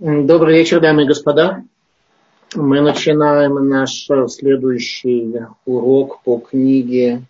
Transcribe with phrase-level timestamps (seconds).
[0.00, 1.62] Добрый вечер, дамы и господа.
[2.56, 7.22] Мы начинаем наш следующий урок по книге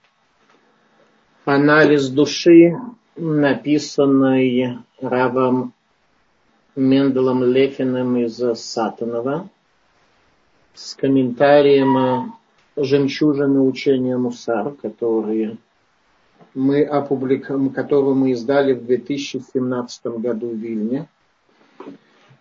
[1.45, 2.75] «Анализ души»,
[3.17, 5.75] написанной Равом
[6.75, 9.51] Менделом Лефиным из Сатанова
[10.73, 12.33] с комментарием
[12.77, 15.59] «Жемчужины учения Мусар», которые
[16.55, 21.09] мы опубликовали, которую мы издали в 2017 году в Вильне.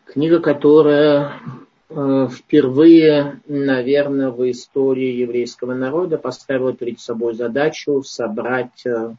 [0.05, 1.39] Книга, которая
[1.89, 9.15] э, впервые, наверное, в истории еврейского народа поставила перед собой задачу собрать э,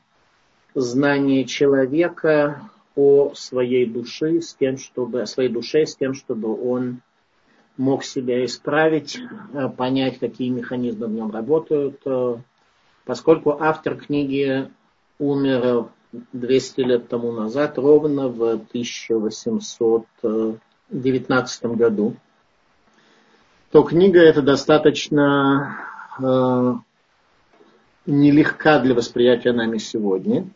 [0.75, 7.01] знание человека о своей душе, с тем, чтобы, о своей душе, с тем, чтобы он
[7.77, 9.19] мог себя исправить,
[9.53, 12.03] э, понять, какие механизмы в нем работают,
[13.05, 14.71] поскольку автор книги
[15.19, 15.89] умер
[16.33, 20.05] 200 лет тому назад, ровно в 1800
[21.01, 22.15] 2019 году,
[23.71, 25.77] то книга эта достаточно
[26.21, 26.75] э,
[28.07, 30.47] нелегка для восприятия нами сегодня,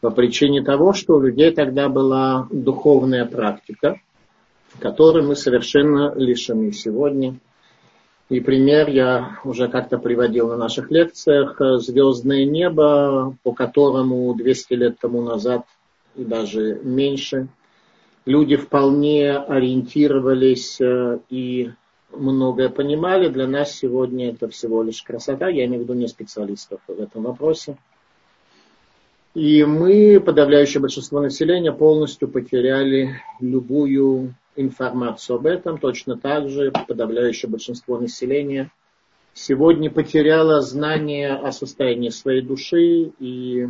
[0.00, 4.00] по причине того, что у людей тогда была духовная практика,
[4.80, 7.36] которой мы совершенно лишены сегодня.
[8.28, 11.56] И пример я уже как-то приводил на наших лекциях.
[11.80, 15.64] Звездное небо, по которому 200 лет тому назад
[16.14, 17.48] и даже меньше
[18.28, 21.70] люди вполне ориентировались э, и
[22.10, 23.28] многое понимали.
[23.28, 25.48] Для нас сегодня это всего лишь красота.
[25.48, 27.78] Я имею в виду не специалистов в этом вопросе.
[29.34, 35.78] И мы, подавляющее большинство населения, полностью потеряли любую информацию об этом.
[35.78, 38.70] Точно так же подавляющее большинство населения
[39.32, 43.68] сегодня потеряло знание о состоянии своей души и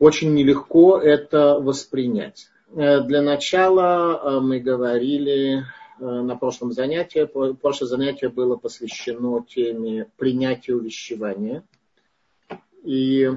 [0.00, 2.48] очень нелегко это воспринять.
[2.74, 5.64] Э, для начала э, мы говорили
[5.98, 11.64] э, на прошлом занятии, прошлое занятие было посвящено теме принятия увещевания.
[12.84, 13.28] И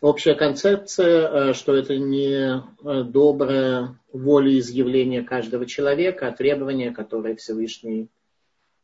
[0.00, 2.62] общая концепция, что это не
[3.04, 8.08] добрая волеизъявление каждого человека, а требование, которое Всевышний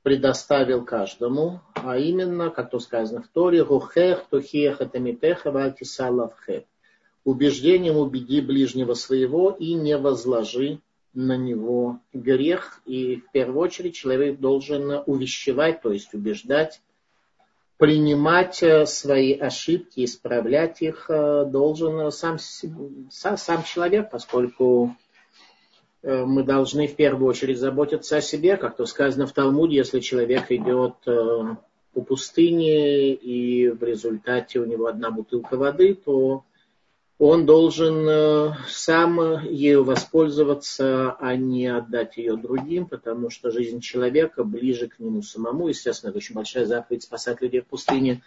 [0.02, 6.64] предоставил каждому, а именно, как то сказано в Торе, «Рухех тухех этамитеха вальтисалавхех»
[7.26, 10.78] убеждением убеди ближнего своего и не возложи
[11.12, 12.80] на него грех.
[12.86, 16.80] И в первую очередь человек должен увещевать, то есть убеждать,
[17.78, 24.94] принимать э, свои ошибки, исправлять их э, должен сам, сам человек, поскольку
[26.04, 29.98] э, мы должны в первую очередь заботиться о себе, как то сказано в Талмуде, если
[29.98, 36.44] человек идет по пустыне и в результате у него одна бутылка воды, то
[37.18, 44.44] он должен э, сам ею воспользоваться, а не отдать ее другим, потому что жизнь человека
[44.44, 45.68] ближе к нему самому.
[45.68, 48.22] Естественно, это очень большая заповедь спасать людей в пустыне,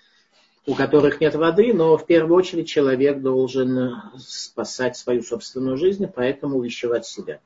[0.66, 6.58] у которых нет воды, но в первую очередь человек должен спасать свою собственную жизнь, поэтому
[6.58, 7.42] увещевать себя.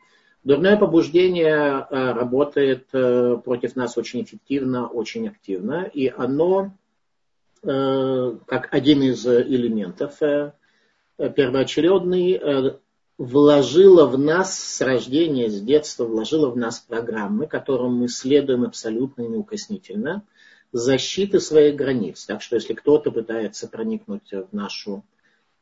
[0.45, 6.73] Дурное побуждение э, работает э, против нас очень эффективно, очень активно, и оно,
[7.61, 10.19] как один из элементов
[11.17, 12.77] первоочередный э,
[13.17, 19.21] вложила в нас с рождения, с детства, вложила в нас программы, которым мы следуем абсолютно
[19.23, 20.23] неукоснительно,
[20.71, 22.25] защиты своих границ.
[22.25, 25.03] Так что если кто-то пытается проникнуть в нашу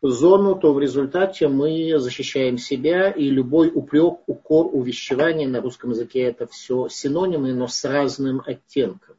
[0.01, 6.21] зону, то в результате мы защищаем себя, и любой упрек, укор, увещевание на русском языке
[6.21, 9.15] это все синонимы, но с разным оттенком.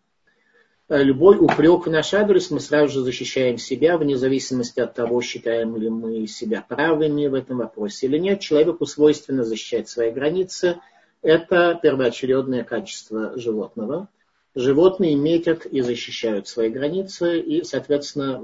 [0.92, 5.22] Э, любой упрек в наш адрес мы сразу же защищаем себя, вне зависимости от того,
[5.22, 8.40] считаем ли мы себя правыми в этом вопросе или нет.
[8.40, 10.80] Человеку свойственно защищать свои границы.
[11.22, 14.10] Это первоочередное качество животного.
[14.54, 18.42] Животные метят и защищают свои границы, и, соответственно,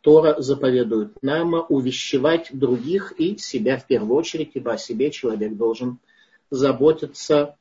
[0.00, 5.98] Тора заповедует нам увещевать других и себя в первую очередь, ибо о себе человек должен
[6.48, 7.56] заботиться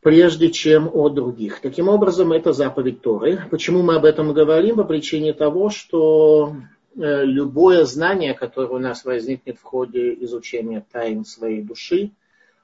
[0.00, 1.60] прежде чем о других.
[1.60, 3.40] Таким образом, это заповедь Торы.
[3.50, 4.76] Почему мы об этом говорим?
[4.76, 6.54] По причине того, что
[6.96, 12.12] э, любое знание, которое у нас возникнет в ходе изучения тайн своей души,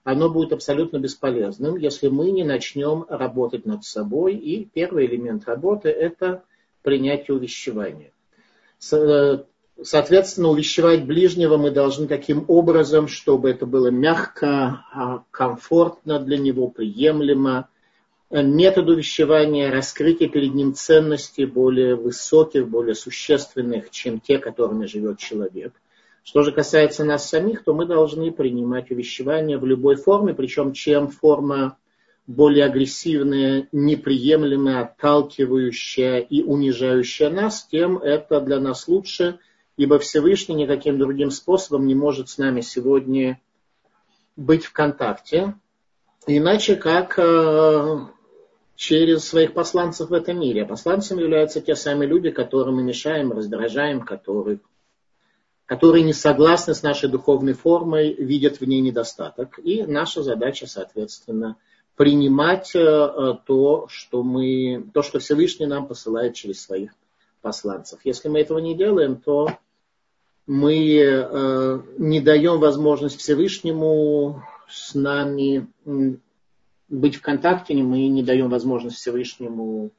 [0.04, 4.36] оно будет абсолютно бесполезным, если мы не начнем работать над собой.
[4.36, 6.44] И первый элемент работы– это
[6.82, 8.12] принятие увещевания.
[9.82, 16.68] Соответственно, увещевать ближнего мы должны таким образом, чтобы это было мягко, а, комфортно для него,
[16.68, 17.68] приемлемо.
[18.30, 25.74] Метод увещевания– раскрытие перед ним ценностей более высоких, более существенных, чем те, которыми живет человек.
[26.24, 31.08] Что же касается нас самих, то мы должны принимать увещевания в любой форме, причем чем
[31.08, 31.76] форма
[32.26, 39.38] более агрессивная, неприемлемая, отталкивающая и унижающая нас, тем это для нас лучше,
[39.76, 43.40] ибо Всевышний никаким другим способом не может с нами сегодня
[44.36, 45.54] быть в контакте,
[46.26, 47.98] иначе как э,
[48.74, 50.62] через своих посланцев в этом мире.
[50.62, 54.60] А посланцами являются те самые люди, которым мы мешаем, раздражаем, которые
[55.66, 59.58] которые не согласны с нашей духовной формой, видят в ней недостаток.
[59.58, 61.56] И наша задача, соответственно,
[61.96, 66.92] принимать э, то, что, мы, то, что Всевышний нам посылает через своих
[67.42, 67.98] посланцев.
[68.04, 69.48] Если мы этого не делаем, то
[70.46, 75.66] мы э, не даем возможность Всевышнему с нами
[76.88, 79.90] быть в контакте, мы не даем возможность Всевышнему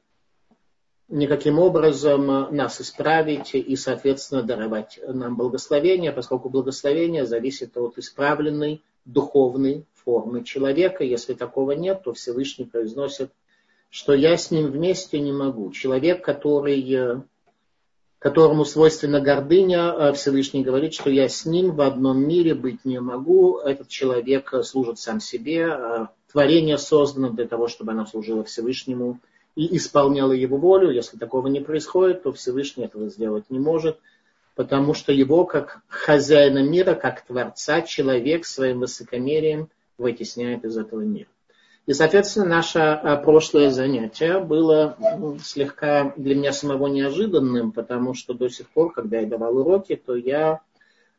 [1.08, 9.86] никаким образом нас исправить и, соответственно, даровать нам благословение, поскольку благословение зависит от исправленной духовной
[9.94, 11.04] формы человека.
[11.04, 13.32] Если такого нет, то Всевышний произносит,
[13.90, 15.72] что я с ним вместе не могу.
[15.72, 17.24] Человек, который,
[18.18, 23.58] которому свойственна гордыня, Всевышний говорит, что я с ним в одном мире быть не могу.
[23.58, 26.08] Этот человек служит сам себе.
[26.32, 29.20] Творение создано для того, чтобы оно служило Всевышнему
[29.54, 30.90] и исполняла его волю.
[30.90, 33.98] Если такого не происходит, то Всевышний этого сделать не может,
[34.56, 41.28] потому что его, как хозяина мира, как Творца, человек своим высокомерием вытесняет из этого мира.
[41.88, 44.98] И, соответственно, наше а, прошлое занятие было
[45.42, 50.14] слегка для меня самого неожиданным, потому что до сих пор, когда я давал уроки, то
[50.14, 50.60] я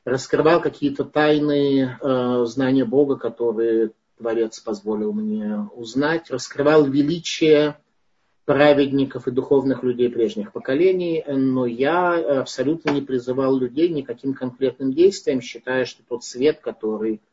[0.05, 7.75] раскрывал какие-то тайные э, знания Бога, которые Творец позволил мне узнать, раскрывал величие
[8.45, 15.41] праведников и духовных людей прежних поколений, но я абсолютно не призывал людей никаким конкретным действиям,
[15.41, 17.28] считая, что тот свет, который э,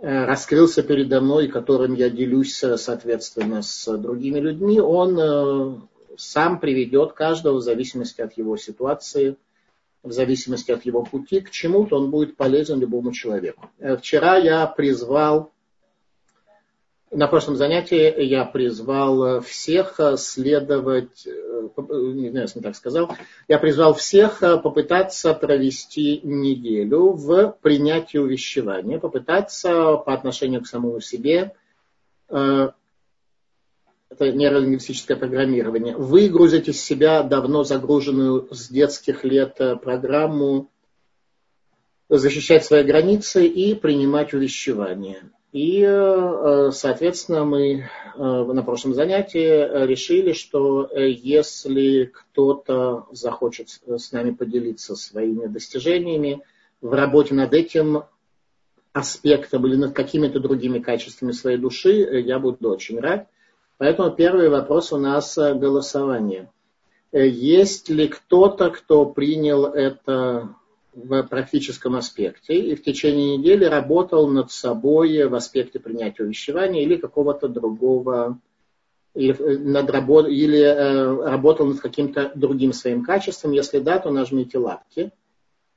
[0.00, 5.78] раскрылся передо мной, которым я делюсь, соответственно, с другими людьми, он э,
[6.16, 9.36] сам приведет каждого в зависимости от его ситуации,
[10.02, 13.70] в зависимости от его пути к чему-то, он будет полезен любому человеку.
[13.78, 15.52] Э, вчера я призвал
[17.16, 23.10] на прошлом занятии я призвал всех следовать, э, не знаю, если не так сказал,
[23.48, 31.54] я призвал всех попытаться провести неделю в принятии увещевания, попытаться по отношению к самому себе,
[32.28, 32.70] э,
[34.10, 40.70] это нейролингвистическое программирование, выгрузить из себя давно загруженную с детских лет программу,
[42.10, 45.30] защищать свои границы и принимать увещевания.
[45.56, 54.12] И, э, соответственно, мы э, на прошлом занятии решили, что э, если кто-то захочет с
[54.12, 56.42] нами поделиться своими достижениями
[56.82, 58.02] в работе над этим
[58.92, 63.26] аспектом или над какими-то другими качествами своей души, я буду очень рад.
[63.78, 66.50] Поэтому первый вопрос у нас голосование.
[67.12, 70.54] Есть ли кто-то, кто принял это
[70.96, 76.96] в практическом аспекте и в течение недели работал над собой в аспекте принятия увещевания или
[76.96, 78.40] какого-то другого,
[79.14, 83.52] или, э, над работ, или э, работал над каким-то другим своим качеством.
[83.52, 85.10] Если да, то нажмите лапки.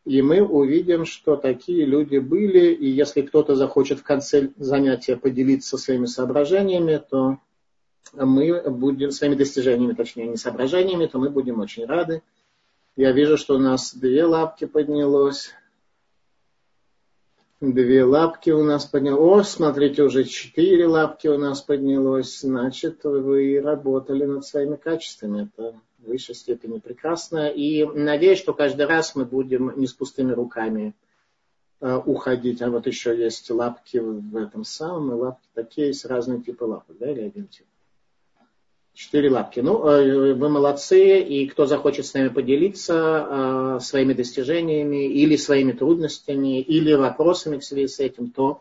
[0.05, 2.73] И мы увидим, что такие люди были.
[2.73, 7.39] И если кто-то захочет в конце занятия поделиться своими соображениями, то
[8.13, 12.23] мы будем, своими достижениями, точнее, не соображениями, то мы будем очень рады.
[12.99, 15.51] Я вижу, что у нас две лапки поднялось.
[17.61, 19.21] Две лапки у нас поднялось.
[19.21, 22.41] О, смотрите, уже четыре лапки у нас поднялось.
[22.41, 25.43] Значит, вы работали над своими качествами.
[25.47, 27.47] Это в высшей степени прекрасно.
[27.47, 30.93] И надеюсь, что каждый раз мы будем не с пустыми руками
[31.79, 32.61] э, уходить.
[32.61, 36.97] А вот еще есть лапки в этом самом, и лапки такие, есть разные типы лапок,
[36.99, 37.65] да, или один тип?
[38.99, 39.61] Четыре лапки.
[39.61, 45.71] Ну, э, вы молодцы, и кто захочет с нами поделиться э, своими достижениями или своими
[45.71, 48.59] трудностями, или вопросами в связи с этим, то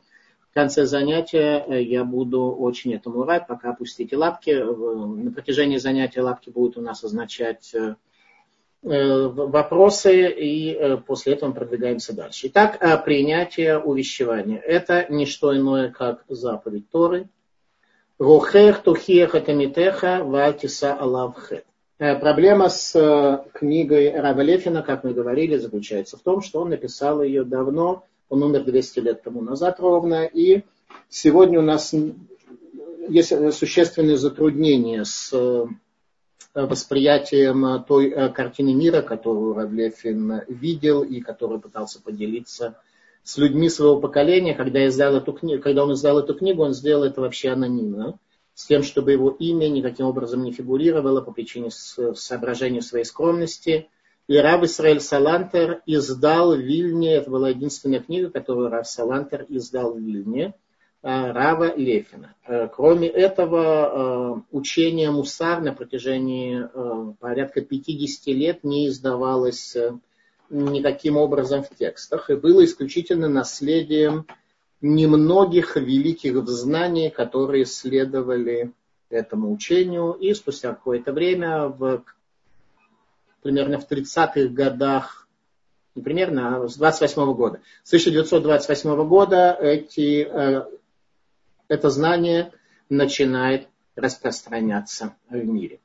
[0.49, 3.49] в конце занятия э, я буду очень этому рад.
[3.49, 4.52] Пока опустите лапки.
[4.52, 7.75] На протяжении занятия лапки будут у нас означать
[8.80, 12.47] вопросы, и после этого мы продвигаемся дальше.
[12.47, 14.59] Итак, принятие увещевания.
[14.59, 17.28] Это не что иное, как заповедь Торы–
[18.18, 21.64] Рухех тухех атамитеха ватиса алавхет.
[21.98, 27.22] Проблема с э, книгой Рава Лефина, как мы говорили, заключается в том, что он написал
[27.22, 30.62] ее давно, он умер 200 лет тому назад ровно, и
[31.08, 31.94] сегодня у нас
[33.08, 35.32] есть существенные затруднения с
[36.54, 42.76] восприятием той картины мира, которую Равлефин видел и которую пытался поделиться
[43.28, 44.54] с людьми своего поколения.
[44.54, 48.18] Когда, издал эту книгу, когда он издал эту книгу, он сделал это вообще анонимно,
[48.54, 53.90] с тем, чтобы его имя никаким образом не фигурировало по причине соображения своей скромности.
[54.28, 59.92] И Рав Исраэль Салантер издал в Вильне, это была единственная книга, которую Рав Салантер издал
[59.92, 60.54] в Вильне,
[61.02, 62.35] э, Рава Лефина.
[62.47, 66.66] Э, кроме этого, э, учение Мусар на протяжении
[67.20, 69.76] порядка 50 лет не издавалось
[70.50, 74.26] никаким образом в текстах и было исключительно наследием
[74.80, 78.72] немногих великих в знании, которые следовали
[79.10, 80.12] этому учению.
[80.12, 82.04] И спустя какое-то время, в,
[83.42, 85.26] примерно в 30-х годах,
[85.94, 90.64] не примерно, а с 28 года, с 1928 года эти, э,
[91.66, 92.52] это знание
[92.88, 95.80] начинает распространяться в мире.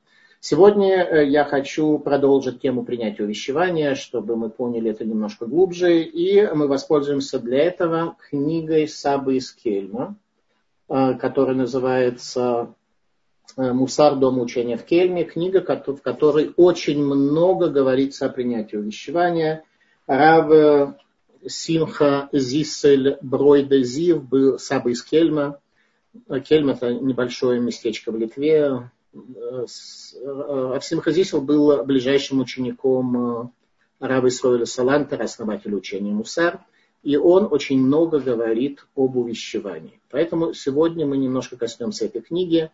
[0.46, 6.02] Сегодня э, я хочу продолжить тему принятия увещевания, чтобы мы поняли это немножко глубже.
[6.02, 10.16] И мы воспользуемся для этого книгой Сабы из Кельма,
[10.90, 12.74] э, которая называется
[13.56, 14.16] э, «Мусар.
[14.16, 15.24] Дом учения в Кельме».
[15.24, 19.64] Книга, в которой очень много говорится о принятии увещевания.
[20.06, 20.94] Рав
[21.46, 25.58] Симха Зисель Бройда Зив был Саба из Кельма.
[26.46, 33.48] Кельм– это небольшое местечко в Литве, Авсим Хазисов был ближайшим учеником э,
[34.00, 36.60] Раба Исроиля Салантера, основателя учения Мусар,
[37.02, 40.00] и он очень много говорит об увещевании.
[40.10, 42.70] Поэтому сегодня мы немножко коснемся этой книги.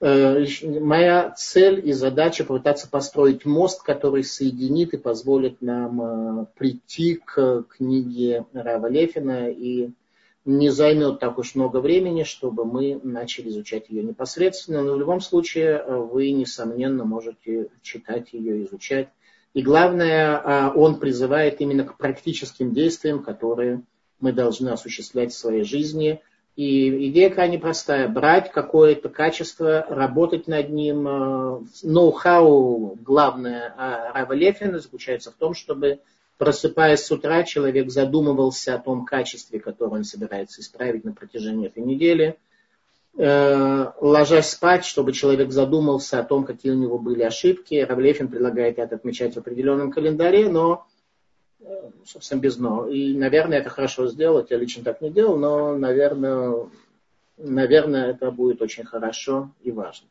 [0.00, 0.44] Э,
[0.80, 7.64] моя цель и задача попытаться построить мост, который соединит и позволит нам э, прийти к
[7.68, 9.90] книге Рава Лефина и
[10.44, 15.20] не займет так уж много времени, чтобы мы начали изучать ее непосредственно, но в любом
[15.20, 19.08] случае э, вы, несомненно, можете читать ее, изучать.
[19.54, 23.82] И главное, э, он призывает именно к практическим действиям, которые
[24.20, 26.20] мы должны осуществлять в своей жизни.
[26.56, 28.06] И идея крайне простая.
[28.06, 31.08] Брать какое-то качество, работать над ним.
[31.08, 33.74] Э, ноу-хау, главное,
[34.12, 36.00] Рава Лефина заключается в том, чтобы
[36.44, 41.82] Просыпаясь с утра, человек задумывался о том качестве, которое он собирается исправить на протяжении этой
[41.82, 42.36] недели.
[43.16, 47.76] Э, ложась спать, чтобы человек задумался о том, какие у него были ошибки.
[47.76, 50.86] Равлефин предлагает это отмечать в определенном календаре, но
[51.60, 51.64] э,
[52.04, 52.88] совсем без но.
[52.88, 54.50] И, наверное, это хорошо сделать.
[54.50, 56.68] Я лично так не делал, но, наверное,
[57.38, 60.08] наверное это будет очень хорошо и важно.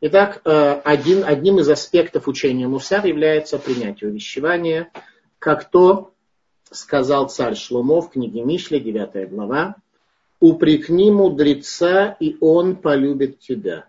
[0.00, 4.88] Итак, э, один, одним из аспектов учения Мусар является принятие увещевания–
[5.42, 6.14] как то
[6.70, 9.74] сказал царь Шломо в книге Мишли, 9 глава,
[10.38, 13.86] «Упрекни мудреца, и он полюбит тебя».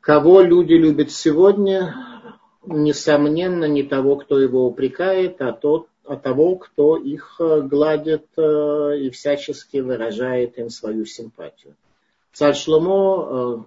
[0.00, 1.94] Кого люди любят сегодня,
[2.66, 8.98] несомненно, не того, кто его упрекает, а, тот, а того, кто их э, гладит э,
[8.98, 11.76] и всячески выражает им свою симпатию.
[12.32, 13.64] Царь Шломо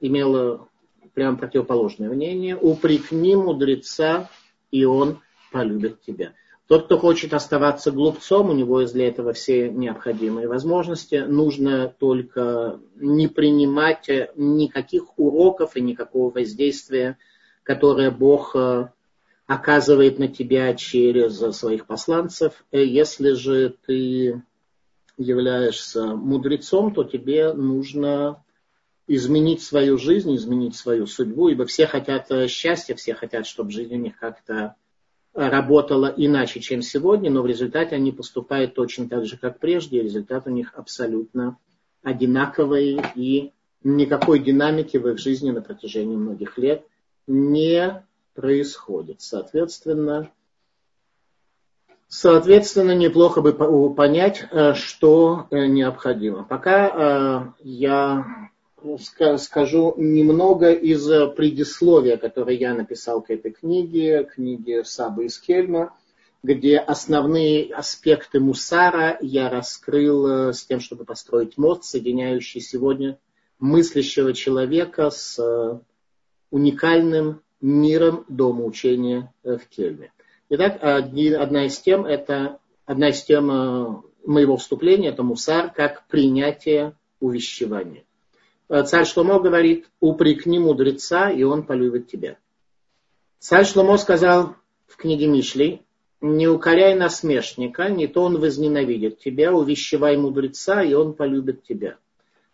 [0.00, 0.68] э, имел
[1.12, 2.56] прямо противоположное мнение.
[2.56, 4.30] «Упрекни мудреца,
[4.70, 5.20] и он
[5.52, 6.32] полюбит тебя.
[6.66, 11.24] Тот, кто хочет оставаться глупцом, у него есть для этого все необходимые возможности.
[11.26, 17.18] Нужно только не принимать никаких уроков и никакого воздействия,
[17.62, 18.88] которое Бог э,
[19.46, 22.64] оказывает на тебя через своих посланцев.
[22.72, 24.42] Э, если же ты
[25.16, 28.42] являешься мудрецом, то тебе нужно
[29.06, 33.94] изменить свою жизнь, изменить свою судьбу, ибо все хотят э, счастья, все хотят, чтобы жизнь
[33.94, 34.74] у них как-то
[35.36, 40.02] работала иначе, чем сегодня, но в результате они поступают точно так же, как прежде, и
[40.02, 41.58] результат у них абсолютно
[42.02, 43.52] одинаковый, и
[43.84, 46.84] никакой динамики в их жизни на протяжении многих лет
[47.26, 48.02] не
[48.34, 49.20] происходит.
[49.20, 50.30] Соответственно,
[52.08, 53.52] Соответственно, неплохо бы
[53.94, 56.44] понять, э, что э, необходимо.
[56.44, 58.48] Пока э, я
[59.38, 65.94] скажу немного из предисловия, которое я написал к этой книге, книге Сабы из Кельма,
[66.46, 73.18] где основные аспекты мусара я раскрыл э, с тем, чтобы построить мост, соединяющий сегодня
[73.58, 75.80] мыслящего человека с э,
[76.50, 80.12] уникальным миром дома учения э, в Кельме.
[80.48, 88.05] Итак, одна из тем, это, одна из тем моего вступления, это мусар как принятие увещевания.
[88.68, 92.36] Э, царь Шломо говорит, упрекни мудреца, и он полюбит тебя.
[93.38, 94.56] Царь Шломо сказал
[94.86, 95.82] в книге Мишли,
[96.20, 101.96] не укоряй насмешника, не то он возненавидит тебя, увещевай мудреца, и он полюбит тебя.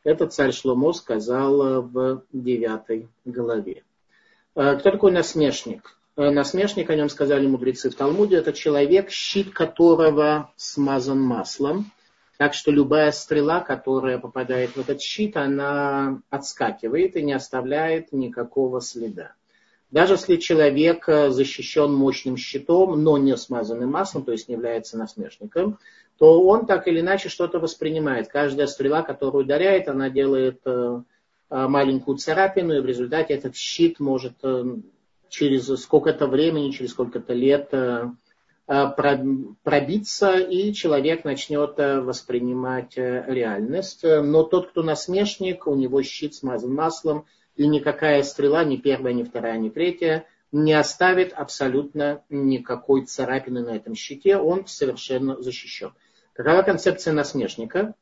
[0.05, 3.85] Это царь Шломо сказал в девятой главе.
[4.53, 5.97] Кто такой насмешник?
[6.17, 11.91] Насмешник, о нем сказали мудрецы в Талмуде, это человек, щит которого смазан маслом.
[12.39, 18.81] Так что любая стрела, которая попадает в этот щит, она отскакивает и не оставляет никакого
[18.81, 19.35] следа.
[19.91, 24.97] Даже если человек э, защищен мощным щитом, но не смазанным маслом, то есть не является
[24.97, 25.79] насмешником,
[26.17, 28.29] то он так или иначе что-то воспринимает.
[28.29, 31.03] Каждая стрела, которую ударяет, она делает э,
[31.51, 34.35] э, маленькую царапину, и в результате этот щит может
[35.29, 37.71] через сколько-то времени, через сколько-то лет
[38.97, 44.03] пробиться, и человек начнет воспринимать реальность.
[44.03, 47.27] Но тот, кто насмешник, у него щит смазан маслом,
[47.57, 53.77] и никакая стрела, ни первая, ни вторая, ни третья, не оставит абсолютно никакой царапины на
[53.77, 55.93] этом щите, он совершенно защищен.
[56.35, 57.95] Какова концепция насмешника?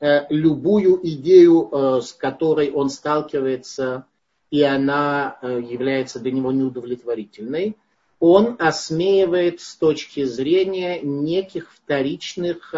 [0.00, 4.06] Э, любую идею, э, с которой он сталкивается,
[4.50, 7.76] и она э, является для него неудовлетворительной,
[8.22, 12.72] он осмеивает с точки зрения неких вторичных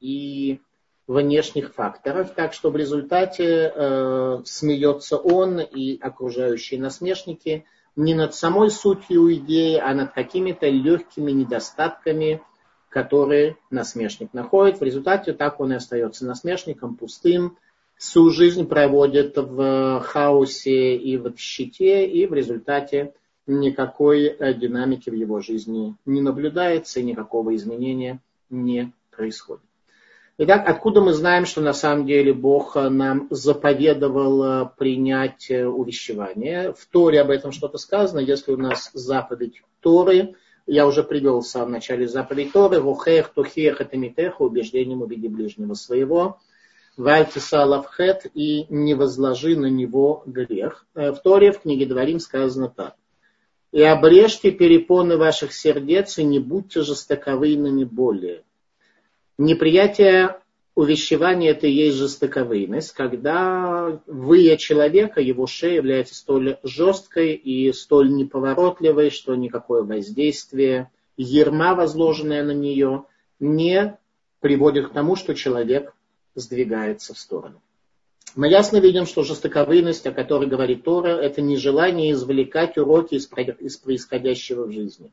[0.00, 0.58] и
[1.06, 8.68] внешних факторов, так что в результате э, смеется он и окружающие насмешники не над самой
[8.68, 12.42] сутью идеи, а над какими-то легкими недостатками,
[12.88, 14.80] которые насмешник находит.
[14.80, 17.58] В результате так он и остается насмешником, пустым,
[17.96, 23.14] всю жизнь проводит в хаосе и в щите, и в результате
[23.46, 28.20] никакой э, динамики в его жизни не наблюдается, и никакого изменения
[28.50, 29.64] не происходит.
[30.36, 36.72] Итак, откуда мы знаем, что на самом деле Бог нам заповедовал э, принять э, увещевание?
[36.72, 38.18] В Торе об этом что-то сказано.
[38.18, 40.34] Если у нас заповедь Торы,
[40.66, 45.74] я уже привел в самом начале заповедь Торы, «Вухех тухех это митеха, убеждением убеди ближнего
[45.74, 46.40] своего».
[46.96, 50.86] Вальтиса лавхет и не возложи на него грех.
[50.94, 52.96] Э, в Торе, в книге Дворим сказано так.
[53.74, 58.44] И обрежьте перепоны ваших сердец, и не будьте жестоковыйными более.
[59.36, 60.38] Неприятие
[60.76, 68.12] увещевания– это и есть жестоковыйность, когда вы человека, его шея является столь жесткой и столь
[68.12, 73.06] неповоротливой, что никакое воздействие, ерма, возложенная на нее,
[73.40, 73.98] не
[74.38, 75.96] приводит к тому, что человек
[76.36, 77.60] сдвигается в сторону.
[78.34, 83.76] Мы ясно видим, что жестоковыйность, о которой говорит Тора, это не желание извлекать уроки из
[83.76, 85.12] происходящего в жизни.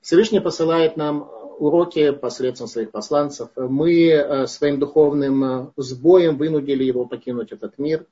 [0.00, 3.50] Всевышний посылает нам уроки посредством своих посланцев.
[3.56, 8.06] Мы э, своим духовным э, сбоем вынудили его покинуть этот мир.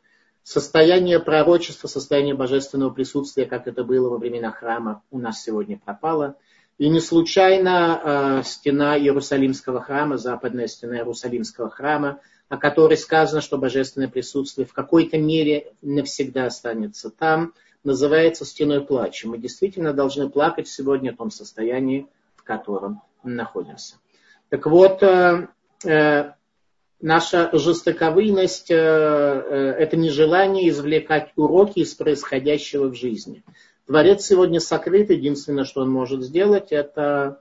[0.44, 6.36] Состояние пророчества, состояние божественного присутствия, как это было во времена храма, у нас сегодня пропало.
[6.78, 8.00] И не случайно
[8.40, 14.72] э, стена Иерусалимского храма, западная стена Иерусалимского храма, о которой сказано, что божественное присутствие в
[14.72, 19.28] какой-то мере навсегда останется там, называется стеной плача.
[19.28, 22.06] Мы действительно должны плакать сегодня в том состоянии,
[22.36, 23.96] в котором находимся.
[24.48, 25.48] Так вот, э,
[25.84, 26.32] э,
[27.00, 33.42] наша жестоковыйность э, это нежелание извлекать уроки из происходящего в жизни.
[33.86, 37.40] Творец сегодня сокрыт, единственное, что он может сделать, это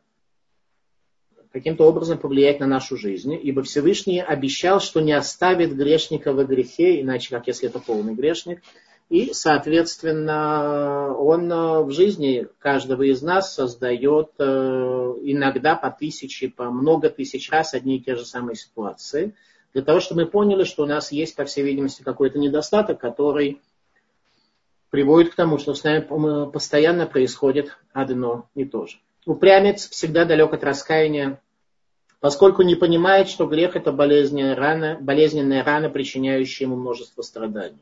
[1.56, 7.00] каким-то образом повлиять на нашу жизнь, ибо Всевышний обещал, что не оставит грешника во грехе,
[7.00, 8.62] иначе как если это полный грешник,
[9.08, 14.44] и, соответственно, он э, в жизни каждого из нас создает э,
[15.22, 19.34] иногда по тысяче, по много тысяч раз одни и те же самые ситуации,
[19.74, 23.62] для того, чтобы мы поняли, что у нас есть, по всей видимости, какой-то недостаток, который
[24.90, 26.06] приводит к тому, что с нами
[26.52, 28.98] постоянно происходит одно и то же.
[29.26, 31.40] Упрямец всегда далек от раскаяния,
[32.20, 37.82] поскольку не понимает, что грех– это болезненная рана, болезненная рана, причиняющая ему множество страданий.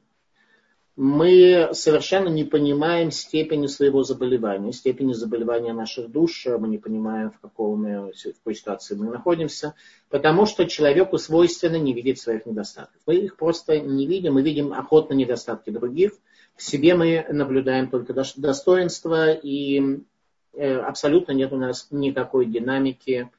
[0.96, 7.40] Мы совершенно не понимаем степени своего заболевания, степени заболевания наших душ, мы не понимаем, в,
[7.40, 9.74] каком, в какой ситуации мы находимся,
[10.10, 13.02] потому что человеку свойственно не видеть своих недостатков.
[13.08, 16.12] Мы их просто не видим, мы видим охотно недостатки других,
[16.56, 20.00] в себе мы наблюдаем только достоинства, и
[20.54, 23.32] э, абсолютно нет у нас никакой динамики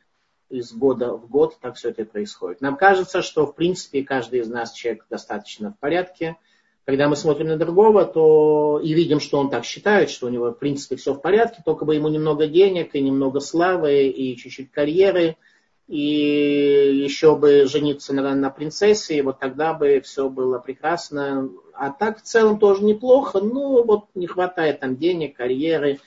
[0.50, 2.60] из года в год, так все это происходит.
[2.60, 6.36] Нам кажется, что в принципе каждый из нас человек достаточно в порядке,
[6.84, 10.50] когда мы смотрим на другого, то и видим, что он так считает, что у него,
[10.50, 14.70] в принципе, все в порядке, только бы ему немного денег, и немного славы, и чуть-чуть
[14.70, 15.36] карьеры,
[15.88, 21.50] и еще бы жениться на, на принцессе, и вот тогда бы все было прекрасно.
[21.72, 26.00] А так в целом тоже неплохо, но вот не хватает там денег, карьеры,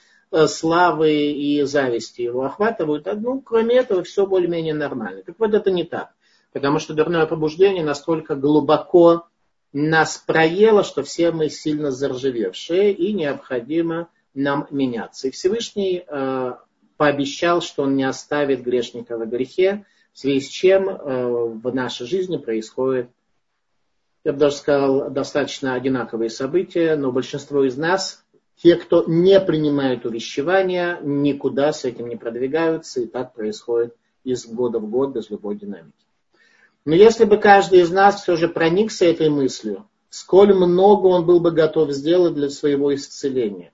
[0.48, 3.08] славы и зависти его охватывают.
[3.08, 5.24] А, ну, кроме этого, все более-менее нормально.
[5.26, 6.10] Так вот это не так.
[6.54, 9.28] Потому что дурное побуждение настолько глубоко
[9.74, 15.28] нас проело, что все мы сильно заржавевшие, и необходимо нам меняться.
[15.28, 16.54] И Всевышний э,
[16.96, 22.08] пообещал, что он не оставит грешника в грехе, в связи с чем э, в нашей
[22.08, 23.10] жизни происходит,
[24.24, 28.26] я бы даже сказал, достаточно одинаковые события, но большинство из нас,
[28.62, 34.80] те, кто не принимает увещевания, никуда с этим не продвигаются, и так происходит из года
[34.80, 35.94] в год без любой динамики.
[36.86, 41.40] Но если бы каждый из нас все же проникся этой мыслью, сколь много он был
[41.40, 43.72] бы готов сделать для своего исцеления.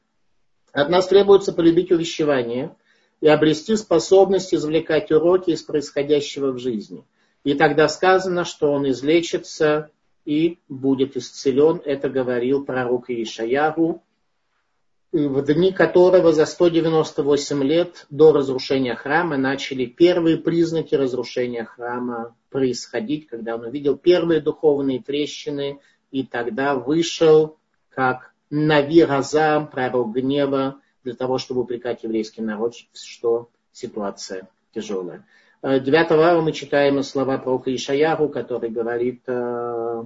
[0.73, 2.75] От нас требуется полюбить увещевание
[3.21, 7.05] и обрести способность извлекать уроки из происходящего в жизни.
[7.43, 9.91] И тогда сказано, что он излечится
[10.25, 11.81] и будет исцелен.
[11.85, 14.01] Это говорил пророк Иешаяру
[15.13, 23.27] в дни которого за 198 лет до разрушения храма начали первые признаки разрушения храма происходить,
[23.27, 27.57] когда он увидел первые духовные трещины, и тогда вышел
[27.89, 35.25] как Нави Разам, пророк гнева, для того, чтобы упрекать еврейский народ, что ситуация тяжелая.
[35.61, 40.03] 9 ава мы читаем слова пророка Ишаяру, который говорит, э,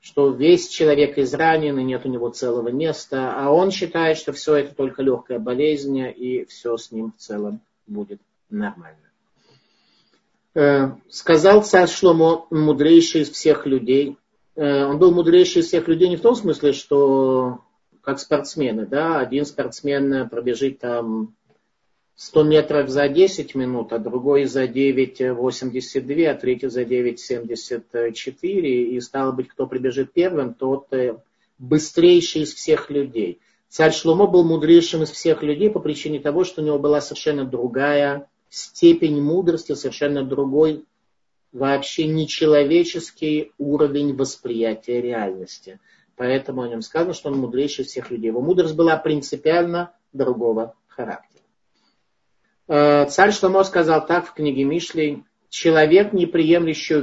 [0.00, 4.56] что весь человек изранен, и нет у него целого места, а он считает, что все
[4.56, 8.98] это только легкая болезнь, и все с ним в целом будет нормально.
[10.54, 14.16] Э, сказал царь Шломо, мудрейший из всех людей.
[14.56, 17.60] Э, он был мудрейший из всех людей не в том смысле, что
[18.02, 21.34] как спортсмены, да, один спортсмен пробежит там
[22.18, 28.42] 100 метров за 10 минут, а другой за 9,82, а третий за 9,74.
[28.50, 31.16] И стало быть, кто прибежит первым, тот э,
[31.58, 33.38] быстрейший из всех людей.
[33.68, 37.44] Царь Шломо был мудрейшим из всех людей по причине того, что у него была совершенно
[37.44, 40.84] другая степень мудрости, совершенно другой,
[41.52, 45.78] вообще нечеловеческий уровень восприятия реальности.
[46.16, 48.26] Поэтому о нем сказано, что он мудрейший из всех людей.
[48.26, 51.37] Его мудрость была принципиально другого характера.
[52.68, 56.96] Э, царь Шломо сказал так в книге Мишлей, человек, не приемлющий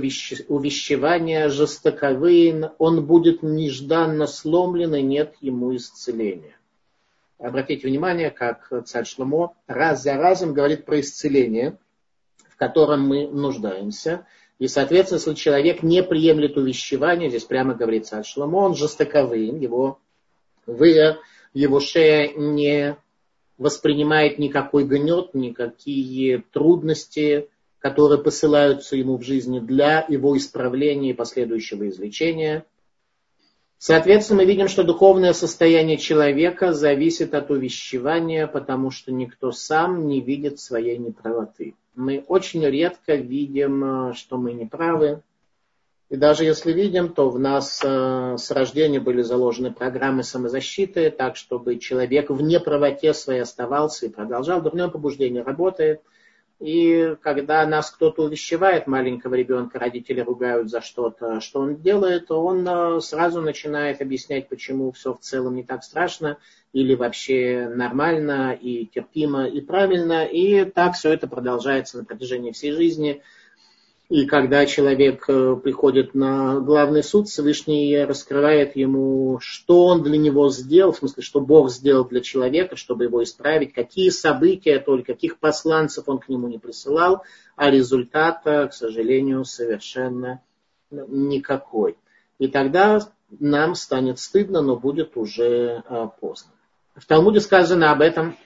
[0.48, 6.56] увещевания, жестоковыен, он будет нежданно сломлен, и нет ему исцеления.
[7.40, 11.78] Обратите внимание, как царь Шломо раз за разом говорит про исцеление,
[12.48, 14.28] в котором мы нуждаемся.
[14.60, 20.00] И, соответственно, если человек не приемлет увещевания, здесь прямо говорит царь Шломо, он жестоковыен, его,
[20.68, 21.18] вы,
[21.54, 22.98] его шея не
[23.58, 31.88] воспринимает никакой гнет, никакие трудности, которые посылаются ему в жизни для его исправления и последующего
[31.90, 32.66] излечения.
[33.78, 40.22] Соответственно, мы видим, что духовное состояние человека зависит от увещевания, потому что никто сам не
[40.22, 41.76] видит своей неправоты.
[41.94, 45.22] Мы очень редко видим, что мы неправы,
[46.10, 51.36] и даже если видим, то в нас э, с рождения были заложены программы самозащиты, так
[51.36, 54.62] чтобы человек в неправоте своей оставался и продолжал.
[54.62, 56.02] Дурное побуждение работает.
[56.60, 62.40] И когда нас кто-то увещевает, маленького ребенка, родители ругают за что-то, что он делает, то
[62.40, 66.38] он э, сразу начинает объяснять, почему все в целом не так страшно,
[66.72, 70.24] или вообще нормально, и терпимо, и правильно.
[70.24, 73.24] И так все это продолжается на протяжении всей жизни–
[74.08, 80.50] и когда человек э, приходит на главный суд, Всевышний раскрывает ему, что он для него
[80.50, 85.40] сделал, в смысле, что Бог сделал для человека, чтобы его исправить, какие события, только каких
[85.40, 87.24] посланцев он к нему не присылал,
[87.56, 90.42] а результата, к сожалению, совершенно
[90.92, 91.98] никакой.
[92.38, 93.00] И тогда
[93.40, 96.52] нам станет стыдно, но будет уже э, поздно.
[96.96, 98.38] В Талмуде сказано об этом,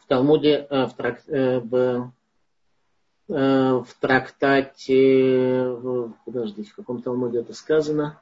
[0.00, 2.12] в Талмуде, э, в, трак, в
[3.28, 5.76] в трактате,
[6.24, 8.20] подождите, в каком Талмуде это сказано.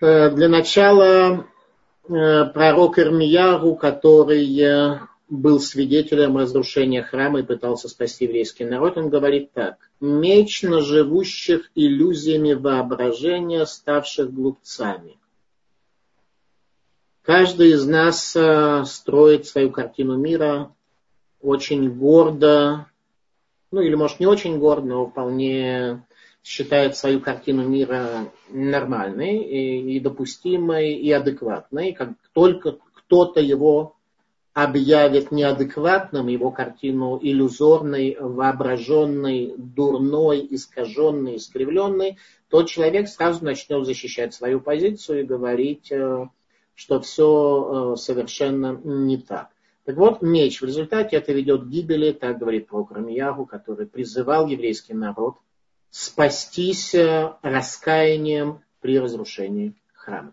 [0.00, 1.46] Э, для начала
[2.08, 9.52] э, пророк Ирмияру, который был свидетелем разрушения храма и пытался спасти еврейский народ, он говорит
[9.52, 9.90] так.
[10.00, 15.18] Меч на живущих иллюзиями воображения, ставших глупцами.
[17.22, 18.36] Каждый из нас
[18.90, 20.74] строит свою картину мира
[21.40, 22.86] очень гордо,
[23.70, 26.04] ну или может не очень гордо, но вполне
[26.42, 31.92] считает свою картину мира нормальной и, и допустимой, и адекватной.
[31.92, 33.96] Как только кто-то его
[34.52, 44.60] объявит неадекватным, его картину иллюзорной, воображенной, дурной, искаженной, искривленной, то человек сразу начнет защищать свою
[44.60, 46.28] позицию и говорить, э,
[46.74, 49.50] что все э, совершенно не так.
[49.84, 54.46] Так вот, меч в результате это ведет к гибели, так говорит пророк Рамиягу, который призывал
[54.46, 55.36] еврейский народ
[55.90, 60.32] спастись э, раскаянием при разрушении храма.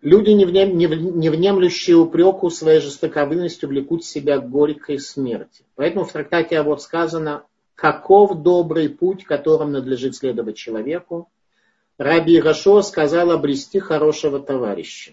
[0.00, 5.64] Люди, не, внем, не, не внемлющие упреку своей жестоковыностью, влекут себя к горькой смерти.
[5.76, 7.44] Поэтому в трактате а вот сказано,
[7.76, 11.30] каков добрый путь, которым надлежит следовать человеку.
[11.98, 15.12] Раби Ирашо сказал обрести хорошего товарища.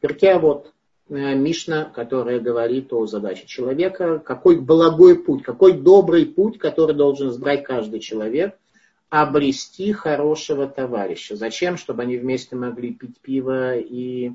[0.00, 0.72] Перке а вот
[1.08, 7.64] Мишна, которая говорит о задаче человека, какой благой путь, какой добрый путь, который должен избрать
[7.64, 8.56] каждый человек–
[9.08, 11.36] обрести хорошего товарища.
[11.36, 11.76] Зачем?
[11.76, 14.32] Чтобы они вместе могли пить пиво и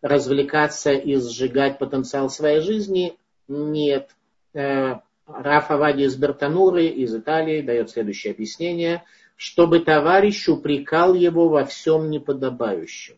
[0.00, 3.16] развлекаться и сжигать потенциал своей жизни?
[3.48, 4.10] Нет.
[4.54, 9.04] Э, Раф Авади из Бертануры, из Италии, дает следующее объяснение.
[9.36, 13.16] Чтобы товарищ упрекал его во всем неподобающем.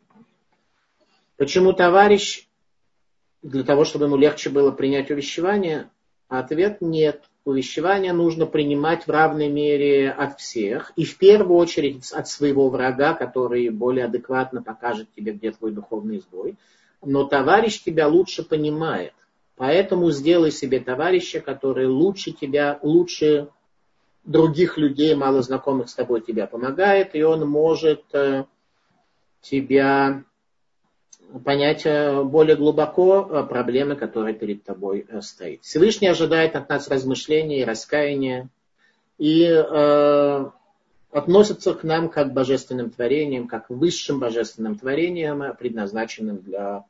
[1.36, 2.48] Почему товарищ?
[3.44, 5.88] Для того, чтобы ему легче было принять увещевание?
[6.28, 10.92] Ответ– нет увещевания нужно принимать в равной мере от всех.
[10.96, 16.20] И в первую очередь от своего врага, который более адекватно покажет тебе, где твой духовный
[16.20, 16.56] сбой.
[17.02, 19.12] Но товарищ тебя лучше понимает.
[19.56, 23.48] Поэтому сделай себе товарища, который лучше тебя, лучше
[24.24, 28.44] других людей, мало знакомых с тобой, тебя помогает, и он может э,
[29.42, 30.24] тебя
[31.40, 31.84] понять
[32.24, 35.62] более глубоко э, проблемы, которые перед тобой э, стоит.
[35.62, 38.48] Всевышний ожидает от нас размышления и раскаяния,
[39.18, 40.50] и э,
[41.10, 46.84] относится к нам как к божественным творениям, как к высшим божественным творениям, предназначенным для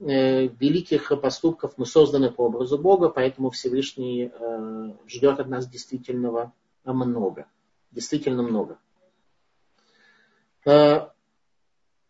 [0.00, 1.74] э, великих поступков.
[1.76, 6.52] Мы созданы по образу Бога, поэтому Всевышний э, ждет от нас действительного
[6.84, 7.46] много.
[7.90, 8.78] Действительно много.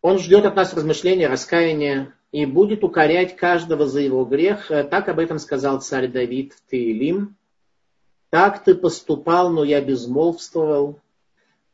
[0.07, 4.71] Он ждет от нас размышления, раскаяния и будет укорять каждого за его грех.
[4.71, 7.35] Э, так об этом сказал царь Давид в Таилим.
[8.29, 11.01] Так ты поступал, но я безмолвствовал,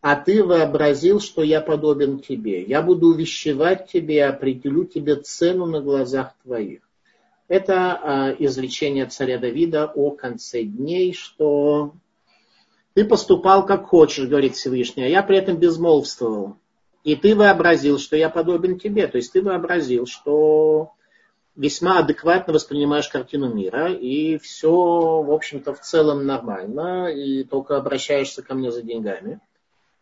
[0.01, 2.63] а ты вообразил, что я подобен тебе.
[2.63, 6.81] Я буду увещевать тебе и определю тебе цену на глазах твоих.
[7.47, 11.93] Это э, изречение царя Давида о конце дней, что
[12.95, 16.57] ты поступал как хочешь, говорит Всевышний, а я при этом безмолвствовал.
[17.03, 19.07] И ты вообразил, что я подобен тебе.
[19.07, 20.93] То есть ты вообразил, что
[21.55, 28.41] весьма адекватно воспринимаешь картину мира, и все, в общем-то, в целом нормально, и только обращаешься
[28.41, 29.39] ко мне за деньгами.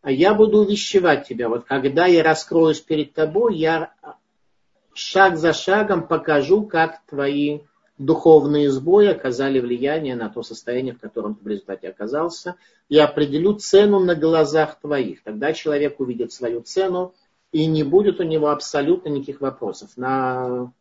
[0.01, 1.49] А я буду увещевать тебя.
[1.49, 3.93] Вот когда я раскроюсь перед тобой, я
[4.93, 7.59] шаг за шагом покажу, как твои
[8.05, 12.55] духовные сбои оказали влияние на то состояние, в котором ты в результате оказался,
[12.89, 15.23] и определю цену на глазах твоих.
[15.23, 17.13] Тогда человек увидит свою цену,
[17.51, 19.91] и не будет у него абсолютно никаких вопросов.
[19.97, 20.71] На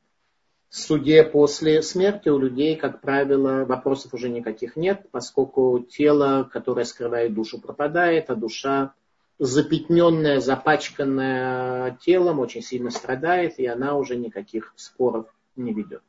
[0.71, 7.35] суде после смерти у людей, как правило, вопросов уже никаких нет, поскольку тело, которое скрывает
[7.35, 8.95] душу, пропадает, а душа
[9.39, 16.03] запятненная, запачканная телом, очень сильно страдает, и она уже никаких споров не ведет.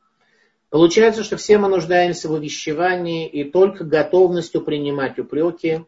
[0.72, 5.82] Получается, что все мы нуждаемся в увещевании, и только готовностью принимать упреки,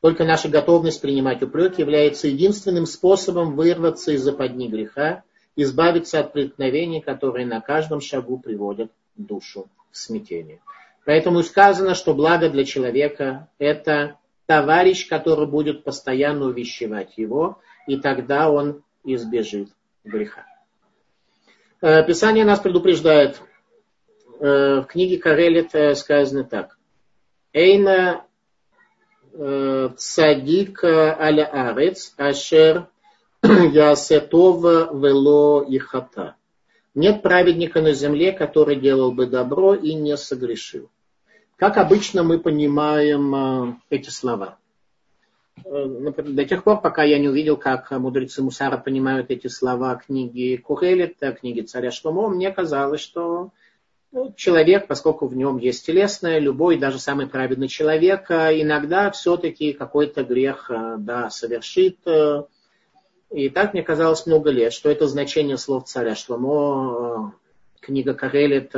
[0.00, 5.24] только наша готовность принимать упреки является единственным способом вырваться из западни греха,
[5.56, 10.60] избавиться от преткновений, которые на каждом шагу приводят душу в смятение.
[11.04, 18.50] Поэтому сказано, что благо для человека– это товарищ, который будет постоянно увещевать его, и тогда
[18.50, 19.68] он избежит
[20.02, 20.46] греха.
[21.84, 23.42] Э, Писание нас предупреждает.
[24.40, 26.78] Э, в книге Карелит э, сказано так.
[27.52, 28.24] Эйна
[29.98, 32.86] цадик аля арец, ашер
[33.42, 36.36] ясетова вело ихата.
[36.94, 40.88] Нет праведника на земле, который делал бы добро и не согрешил.
[41.56, 44.56] Как обычно мы понимаем эти слова?
[45.64, 50.56] Э, до тех пор, пока я не увидел, как мудрецы Мусара понимают эти слова книги
[50.56, 53.50] Кухелита, книги царя Шломо, мне казалось, что
[54.12, 59.72] ну, человек, поскольку в нем есть телесное, любой, даже самый праведный человек, э, иногда все-таки
[59.72, 61.98] какой-то грех э, да, совершит.
[63.30, 67.34] И так мне казалось много лет, что это значение слов царя Шломо,
[67.80, 68.70] книга Карелит,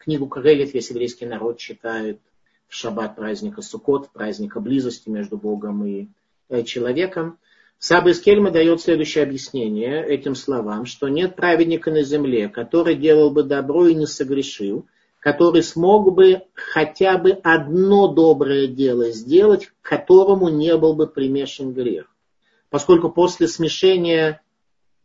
[0.00, 2.18] книгу Карелит весь еврейский народ читает
[2.72, 6.08] шаббат праздника Суккот, праздника близости между Богом и
[6.48, 7.38] э, человеком.
[7.78, 13.30] Саба из Кельма дает следующее объяснение этим словам, что нет праведника на земле, который делал
[13.30, 14.86] бы добро и не согрешил,
[15.18, 21.74] который смог бы хотя бы одно доброе дело сделать, к которому не был бы примешан
[21.74, 22.06] грех.
[22.70, 24.40] Поскольку после смешения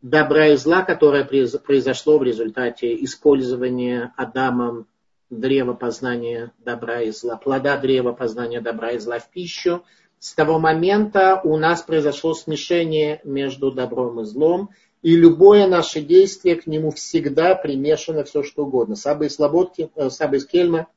[0.00, 4.86] добра и зла, которое произошло в результате использования Адамом
[5.30, 9.82] древа познания добра и зла, плода древа познания добра и зла в пищу,
[10.18, 14.70] с того момента у нас произошло смешение между добром и злом,
[15.02, 18.96] и любое наше действие к нему всегда примешано все что угодно.
[18.96, 20.88] Саба из Слободки, э, Саба из Кельма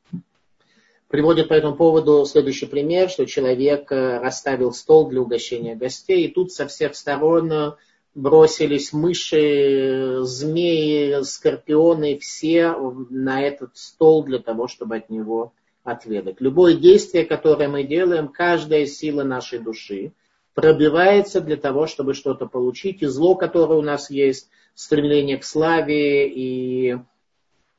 [1.07, 6.31] приводит по этому поводу следующий пример, что человек э, расставил стол для угощения гостей, и
[6.31, 7.75] тут со всех сторон
[8.13, 12.75] бросились мыши, змеи, скорпионы, все
[13.09, 16.41] на этот стол для того, чтобы от него отведать.
[16.41, 20.13] Любое действие, которое мы делаем, каждая сила нашей души
[20.53, 23.01] пробивается для того, чтобы что-то получить.
[23.01, 26.97] И зло, которое у нас есть, стремление к славе и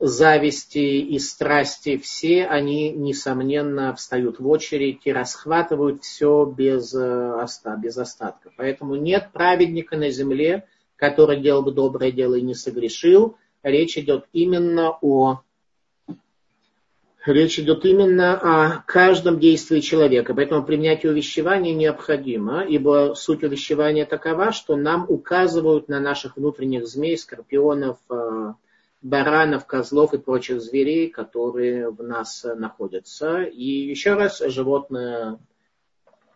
[0.07, 7.45] зависти и страсти, все они, несомненно, встают в очередь и расхватывают все без, э,
[7.77, 8.51] без остатка.
[8.57, 10.65] Поэтому нет праведника на земле,
[10.97, 13.37] который делал бы доброе дело и не согрешил.
[13.63, 15.41] Речь идет именно о
[17.25, 20.33] Речь идет именно о каждом действии человека.
[20.35, 27.17] Поэтому применять увещевание необходимо, ибо суть увещевания такова, что нам указывают на наших внутренних змей,
[27.17, 28.53] скорпионов, э,
[29.03, 33.43] баранов, козлов и прочих зверей, которые в нас находятся.
[33.43, 35.39] И еще раз, животное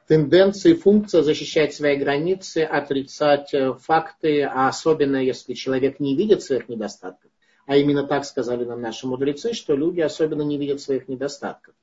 [0.08, 6.44] тенденция и функция защищать свои границы, отрицать э, факты, а особенно если человек не видит
[6.44, 7.32] своих недостатков
[7.68, 11.76] а именно так сказали нам наши мудрецы, что люди особенно не видят своих недостатков.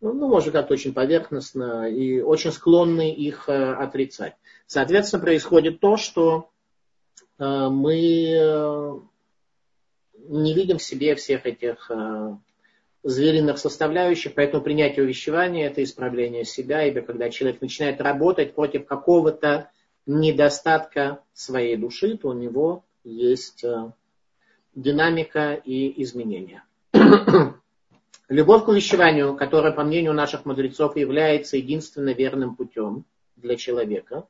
[0.00, 4.34] Ну, ну может, как-то очень поверхностно и очень склонны их э, отрицать.
[4.66, 6.50] Соответственно, происходит то, что
[7.38, 9.02] э, мы
[10.28, 12.36] не видим в себе всех этих э,
[13.02, 19.70] звериных составляющих, поэтому принятие увещевания– это исправление себя, ибо когда человек начинает работать против какого-то
[20.06, 23.92] недостатка своей души, то у него есть э,
[24.74, 26.64] динамика и изменения.
[28.28, 33.04] Любовь к увещеванию, которая, по мнению наших мудрецов, является единственно верным путем
[33.36, 34.26] для человека,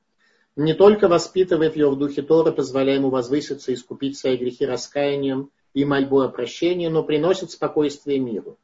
[0.57, 5.50] не только воспитывает его в духе Тора, позволяя ему возвыситься и искупить свои грехи раскаянием
[5.74, 8.58] и мольбой о прощении, но приносит спокойствие миру.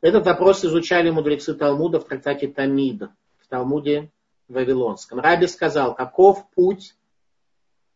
[0.00, 4.10] Этот вопрос изучали мудрецы Талмуда в трактате Тамида, в Талмуде
[4.48, 5.20] Вавилонском.
[5.20, 6.94] Раби сказал, каков путь,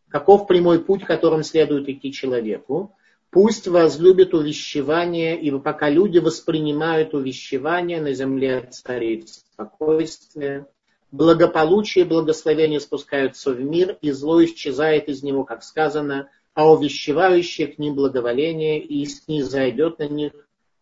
[0.09, 2.95] каков прямой путь, которым следует идти человеку,
[3.33, 10.67] Пусть возлюбит увещевание, ибо пока люди воспринимают увещевание, на земле царит спокойствие,
[11.13, 17.67] благополучие и благословение спускаются в мир, и зло исчезает из него, как сказано, а увещевающие
[17.67, 20.33] к ним благоволение, и снизойдет на них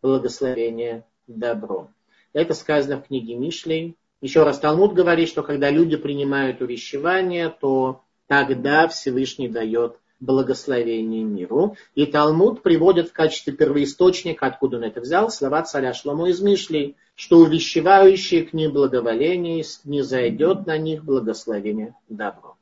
[0.03, 1.89] благословение добро.
[2.33, 3.97] Это сказано в книге Мишлей.
[4.21, 11.77] Еще раз, Талмуд говорит, что когда люди принимают увещевание, то тогда Всевышний дает благословение миру.
[11.95, 16.97] И Талмуд приводит в качестве первоисточника, откуда он это взял, слова царя Шломо из Мишлей,
[17.15, 22.57] что увещевающие к ним благоволение не зайдет на них благословение добро.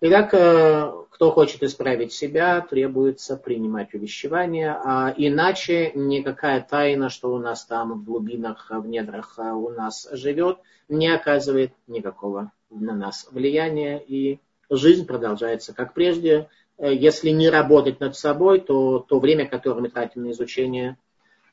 [0.00, 7.38] Итак, э, кто хочет исправить себя, требуется принимать увещевание, а иначе никакая тайна, что у
[7.38, 13.28] нас там в глубинах, в недрах э, у нас живет, не оказывает никакого на нас
[13.30, 19.46] влияния, и жизнь продолжается как прежде, Э, если не работать над собой, то то время,
[19.46, 20.96] которое мы тратим на изучение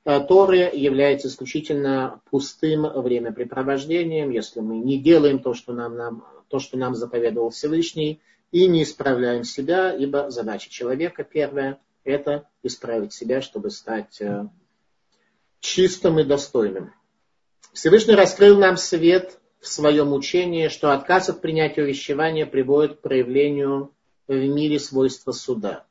[0.04, 6.77] Торы, является исключительно пустым времяпрепровождением, если мы не делаем то, что нам, нам, то, что
[6.77, 13.69] нам заповедовал Всевышний, и не исправляем себя, ибо задача человека первая– это исправить себя, чтобы
[13.69, 14.47] стать э,
[15.61, 16.93] чистым и достойным.
[17.73, 23.93] Всевышний раскрыл нам свет в своем учении, что отказ от принятия увещевания приводит к проявлению
[24.27, 25.85] в мире свойства суда.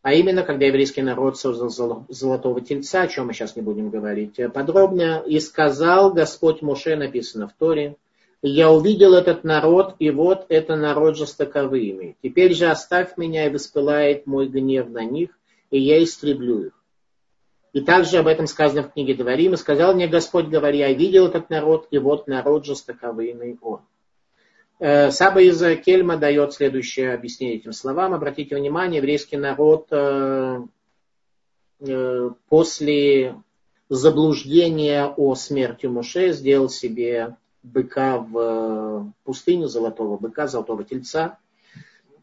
[0.00, 4.40] А именно, когда еврейский народ создал золотого тельца, о чем мы сейчас не будем говорить
[4.52, 7.96] подробно, и сказал Господь Моше, написано в Торе,
[8.42, 12.16] я увидел этот народ, и вот это народ жестоковыми.
[12.22, 15.30] Теперь же оставь меня, и воспылает мой гнев на них,
[15.70, 16.72] и я истреблю их.
[17.72, 21.28] И также об этом сказано в книге Дворим, и сказал мне Господь, говоря, я видел
[21.28, 23.80] этот народ, и вот народ жестоковыйный он.
[24.80, 28.12] Э, Саба из Кельма дает следующее объяснение этим словам.
[28.12, 30.58] Обратите внимание, еврейский народ э,
[31.80, 33.36] э, после
[33.88, 41.38] заблуждения о смерти Муше сделал себе быка в пустыню, золотого быка, золотого тельца.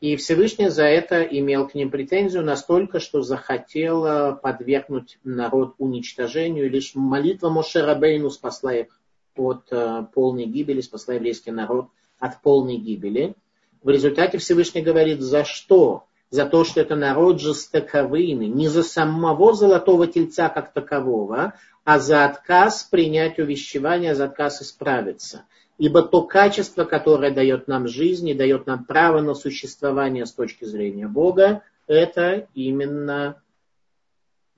[0.02, 6.70] И Всевышний за это имел к ним претензию настолько, что захотел подвергнуть народ уничтожению.
[6.70, 9.00] Лишь молитва Моше Рабейну спасла их
[9.36, 13.36] от полной гибели, спасла еврейский народ от полной гибели.
[13.82, 16.06] В результате Всевышний говорит, за что?
[16.30, 18.48] За то, что это народ жестоковыйный.
[18.48, 21.54] Не за самого золотого тельца как такового,
[21.84, 25.46] а за отказ принять увещевание, за отказ исправиться.
[25.80, 30.66] Ибо то качество, которое дает нам жизнь и дает нам право на существование с точки
[30.66, 33.42] зрения Бога, это именно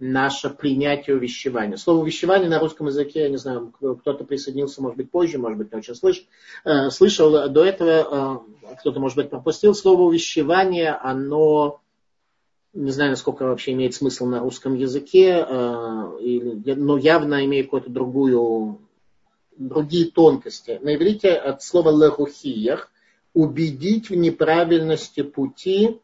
[0.01, 1.77] наше принятие увещевания.
[1.77, 5.71] Слово увещевание на русском языке, я не знаю, кто-то присоединился, может быть, позже, может быть,
[5.71, 6.25] не очень слыш,
[6.65, 9.75] э, слышал до этого, э, кто-то, может быть, пропустил.
[9.75, 11.81] Слово увещевание, оно,
[12.73, 18.79] не знаю, насколько вообще имеет смысл на русском языке, э, но явно имеет какую-то другую,
[19.55, 20.79] другие тонкости.
[20.81, 22.91] На иврите от слова лехухиях
[23.35, 25.99] убедить в неправильности пути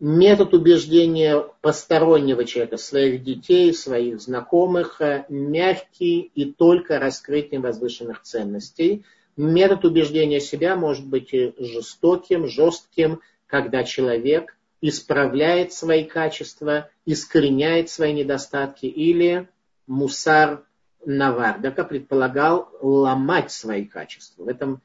[0.00, 9.04] метод убеждения постороннего человека, своих детей, своих знакомых, э, мягкий и только раскрытием возвышенных ценностей.
[9.36, 18.86] Метод убеждения себя может быть жестоким, жестким, когда человек исправляет свои качества, искореняет свои недостатки,
[18.86, 19.48] или
[19.86, 20.64] мусар
[21.06, 24.44] Навардака предполагал ломать свои качества.
[24.44, 24.82] В этом,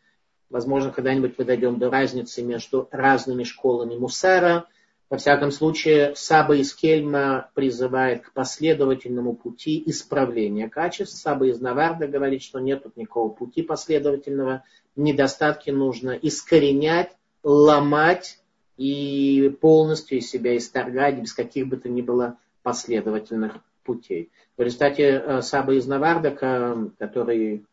[0.49, 4.65] возможно, когда-нибудь мы дойдем до разницы между разными школами мусара–
[5.09, 11.17] во всяком случае, Саба из Кельма призывает к последовательному пути исправления качеств.
[11.17, 14.63] Саба из Наварда говорит, что нет тут никакого пути последовательного.
[14.95, 18.39] Недостатки нужно искоренять, ломать
[18.77, 23.53] и полностью из себя исторгать без каких бы то ни было последовательных
[23.83, 24.29] путей.
[24.57, 27.65] В результате э, Саба из Наварда, который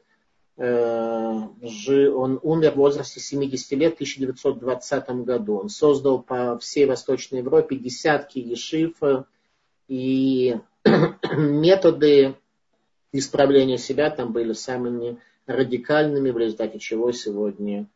[0.58, 5.58] он умер в возрасте 70 лет в 1920 году.
[5.58, 8.94] Он создал по всей Восточной Европе десятки ешив
[9.88, 10.56] и
[11.36, 12.36] методы
[13.12, 17.86] исправления себя там были самыми радикальными, в результате чего сегодня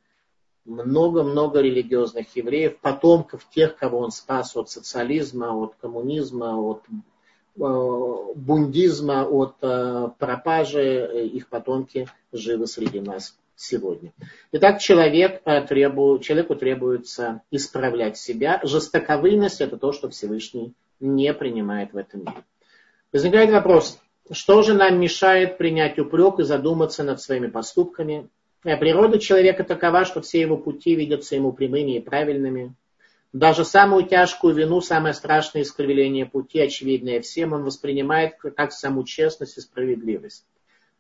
[0.67, 7.20] много-много религиозных евреев, потомков тех, кого он спас от социализма, от коммунизма, от Э,
[7.61, 14.13] бундизма, от э, пропажи, э, их потомки живы среди нас сегодня.
[14.53, 18.61] Итак, человек требует, человеку требуется исправлять себя.
[18.63, 22.45] Жестоковыйность– это то, что Всевышний не принимает в этом мире.
[23.13, 23.99] Возникает вопрос,
[24.31, 28.29] что же нам мешает принять упрек и задуматься над своими поступками?
[28.63, 32.75] Природа человека такова, что все его пути видятся ему прямыми и правильными.
[33.33, 39.57] Даже самую тяжкую вину, самое страшное искривление пути, очевидное всем, он воспринимает как саму честность
[39.57, 40.45] и справедливость.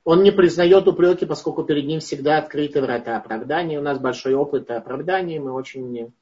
[0.04, 3.78] Он не признает упреки, поскольку перед ним всегда открыты врата оправдания.
[3.78, 6.12] У нас большой опыт оправдания, мы очень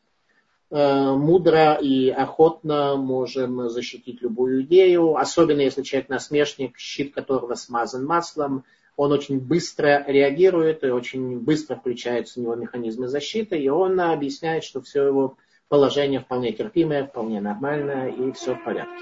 [0.71, 8.07] э, мудро и охотно можем защитить любую идею, особенно если человек насмешник, щит которого смазан
[8.07, 8.65] маслом,
[8.97, 14.65] он очень быстро реагирует и очень быстро включаются у него механизмы защиты, и он объясняет,
[14.65, 15.37] что все его
[15.69, 18.93] положение вполне терпимое, вполне нормальное и все в порядке.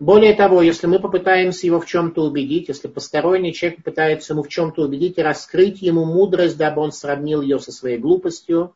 [0.00, 4.48] Более того, если мы попытаемся его в чем-то убедить, если посторонний человек пытается ему в
[4.48, 8.74] чем-то убедить и раскрыть ему мудрость, дабы он сравнил ее со своей глупостью,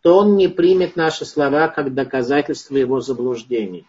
[0.00, 3.86] то он не примет наши слова как доказательство его заблуждений.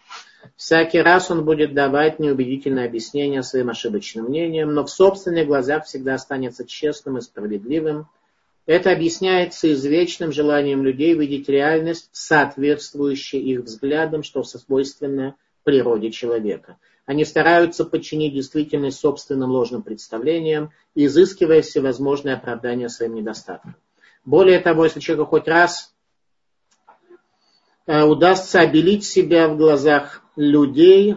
[0.56, 6.14] Всякий раз он будет давать неубедительное объяснение своим ошибочным мнениям, но в собственных глазах всегда
[6.14, 8.06] останется честным и справедливым,
[8.66, 16.76] это объясняется извечным желанием людей видеть реальность, соответствующую их взглядам, что свойственно природе человека.
[17.06, 23.76] Они стараются подчинить действительность собственным ложным представлениям, изыскивая всевозможные оправдания своим недостаткам.
[24.24, 25.94] Более того, если человеку хоть раз
[27.86, 31.16] э, удастся обелить себя в глазах людей,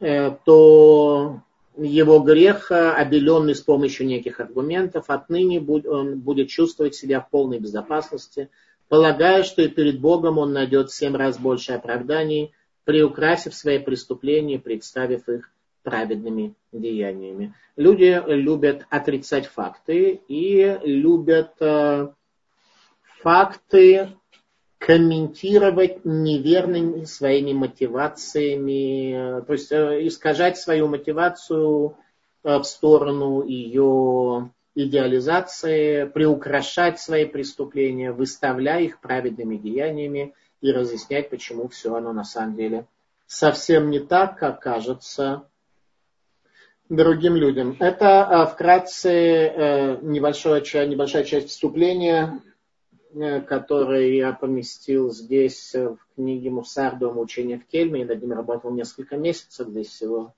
[0.00, 1.42] э, то
[1.82, 8.50] его грех, обеленный с помощью неких аргументов, отныне он будет чувствовать себя в полной безопасности,
[8.88, 12.52] полагая, что и перед Богом он найдет в семь раз больше оправданий,
[12.84, 15.52] приукрасив свои преступления, представив их
[15.82, 17.54] праведными деяниями.
[17.76, 22.08] Люди любят отрицать факты и любят э,
[23.22, 24.10] факты
[24.80, 31.98] комментировать неверными своими мотивациями, то есть э, искажать свою мотивацию
[32.42, 41.68] э, в сторону ее идеализации, приукрашать свои преступления, выставляя их праведными деяниями и разъяснять, почему
[41.68, 42.86] все оно на самом деле
[43.26, 45.46] совсем не так, как кажется
[46.88, 47.76] другим людям.
[47.80, 52.49] Это э, вкратце небольшая, небольшая часть вступления Э,
[53.46, 56.96] который я поместил здесь э, в книге «Мусар.
[56.96, 58.00] Дом учения в Кельме».
[58.00, 60.34] Я над ним работал несколько месяцев, здесь всего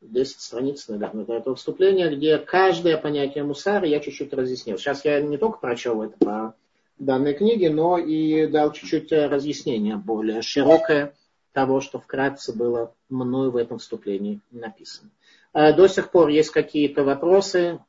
[0.00, 4.78] 10 страниц, наверное, до этого вступления, где каждое понятие мусара я чуть-чуть разъяснил.
[4.78, 6.54] Сейчас я не только прочел это по
[6.98, 11.14] данной книге, но и дал чуть-чуть разъяснение более широкое
[11.52, 15.10] того, что вкратце было мною в этом вступлении написано.
[15.52, 17.80] Э, до сих пор есть какие-то вопросы,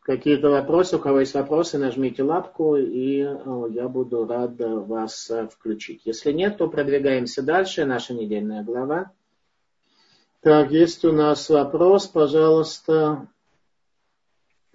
[0.00, 6.02] какие-то вопросы, у кого есть вопросы, нажмите лапку, и я буду рад вас включить.
[6.04, 7.84] Если нет, то продвигаемся дальше.
[7.84, 9.12] Наша недельная глава.
[10.40, 13.28] Так, есть у нас вопрос, пожалуйста.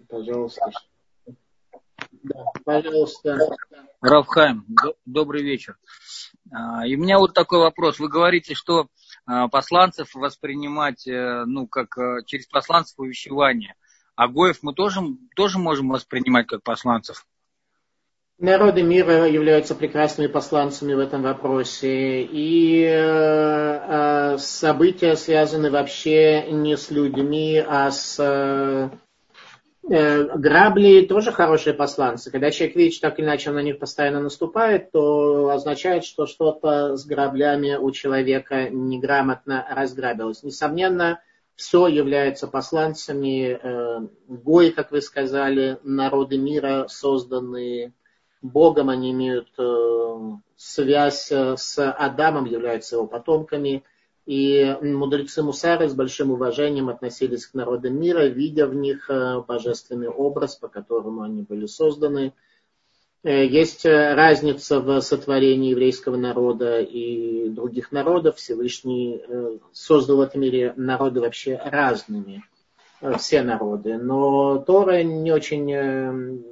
[0.07, 0.61] Пожалуйста.
[2.11, 3.38] Да, пожалуйста.
[4.01, 4.65] Равхайм,
[5.05, 5.78] добрый вечер.
[6.51, 7.99] А, и у меня вот такой вопрос.
[7.99, 8.88] Вы говорите, что
[9.26, 13.76] а, посланцев воспринимать, э, ну, как э, через посланцев увещевания.
[14.16, 15.01] А Гоев мы тоже,
[15.36, 17.26] тоже можем воспринимать как посланцев?
[18.38, 22.24] Народы мира являются прекрасными посланцами в этом вопросе.
[22.24, 28.89] И э, э, события связаны вообще не с людьми, а с э,
[29.88, 32.30] грабли тоже хорошие посланцы.
[32.30, 36.26] Когда человек видит, что так или иначе он на них постоянно наступает, то означает, что
[36.26, 40.43] что-то с граблями у человека неграмотно разграбилось.
[40.43, 41.22] Несомненно,
[41.55, 43.59] все являются посланцами.
[43.61, 47.93] Э, Гой, как вы сказали, народы мира, созданные
[48.41, 50.19] Богом, они имеют э,
[50.55, 53.83] связь э, с Адамом, являются его потомками.
[54.25, 59.09] И мудрецы Мусары с большим уважением относились к народам мира, видя в них
[59.47, 62.54] божественный образ, по которому они были созданы– Э,
[63.32, 68.36] есть э, разница в сотворении еврейского народа и других народов.
[68.36, 72.43] Всевышний э, создал в этом мире народы вообще разными,
[73.17, 73.97] все народы.
[73.97, 76.43] Но Тора не очень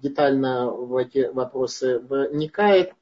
[0.00, 2.92] детально в эти вопросы вникает.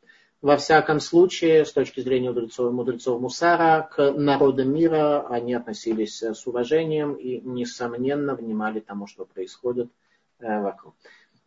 [0.40, 6.46] Во всяком случае, с точки зрения мудрецов, мудрецов Мусара, к народам мира они относились с
[6.46, 9.90] уважением и, несомненно, внимали тому, что происходит
[10.38, 10.94] вокруг.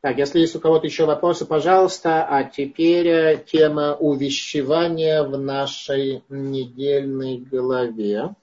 [0.01, 2.25] Так, если есть у кого-то еще вопросы, пожалуйста.
[2.27, 8.33] А теперь э, тема увещевания в нашей недельной главе.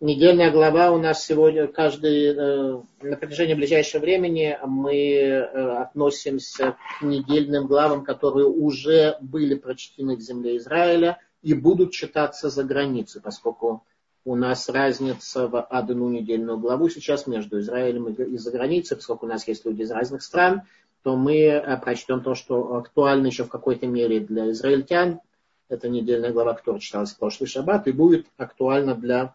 [0.00, 5.42] Недельная глава у нас сегодня, каждый, э, на протяжении ближайшего времени мы э,
[5.82, 12.64] относимся к недельным главам, которые уже были прочтены в земле Израиля и будут читаться за
[12.64, 13.84] границей, поскольку
[14.24, 19.28] у нас разница в одну недельную главу сейчас между Израилем и за границей, поскольку у
[19.28, 20.62] нас есть люди из разных стран,
[21.06, 25.20] то мы э, прочтем то, что актуально еще в какой-то мере для израильтян.
[25.68, 29.32] Это недельная глава, которая читалась в прошлый шаббат, и будет актуально для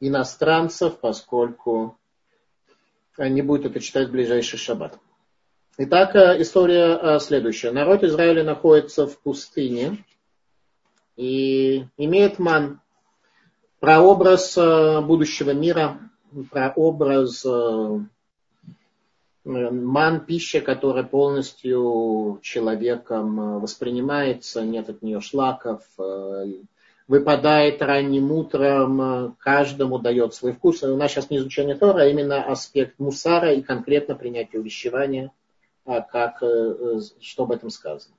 [0.00, 1.98] иностранцев, поскольку
[3.18, 4.98] они будут это читать в ближайший шаббат.
[5.76, 7.72] Итак, э, история э, следующая.
[7.72, 10.02] Народ Израиля находится в пустыне
[11.14, 12.80] и имеет ман,
[13.80, 16.00] прообраз будущего мира,
[16.50, 17.44] прообраз
[19.46, 26.46] ман пища, которая полностью человеком э, воспринимается, нет от нее шлаков, э,
[27.06, 30.82] выпадает ранним утром, э, каждому дает свой вкус.
[30.82, 35.30] У нас сейчас не изучение Тора, а именно аспект мусара и конкретно принятие увещевания,
[35.84, 36.42] а как,
[37.20, 38.16] что об этом сказано.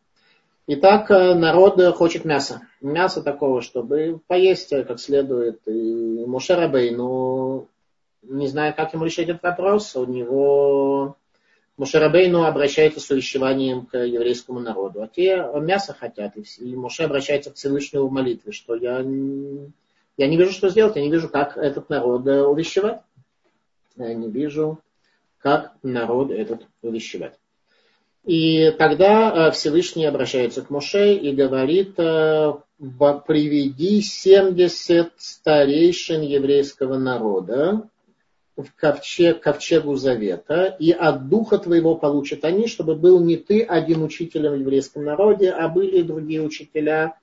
[0.68, 2.62] Итак, народ хочет мяса.
[2.82, 5.60] Мясо такого, чтобы поесть как следует.
[5.66, 7.68] И Мушарабей, но
[8.30, 9.96] не знаю, как ему решить этот вопрос.
[9.96, 11.18] У него
[11.78, 15.04] Мушарабейну обращается с увещеванием к еврейскому народу.
[15.04, 16.34] А те мясо хотят.
[16.36, 20.96] И Муше обращается к Всевышнему в молитве, что я, я не вижу, что сделать.
[20.96, 23.02] Я не вижу, как этот народ увещевать.
[23.96, 24.80] Я не вижу,
[25.40, 27.34] как народ этот увещевать.
[28.28, 37.88] И тогда э, Всевышний обращается к Моше и говорит, э, приведи 70 старейшин еврейского народа,
[38.58, 44.02] в ковчег, ковчегу завета, и от духа твоего получат они, чтобы был не ты один
[44.04, 47.20] учителем в еврейском народе, а были другие учителя,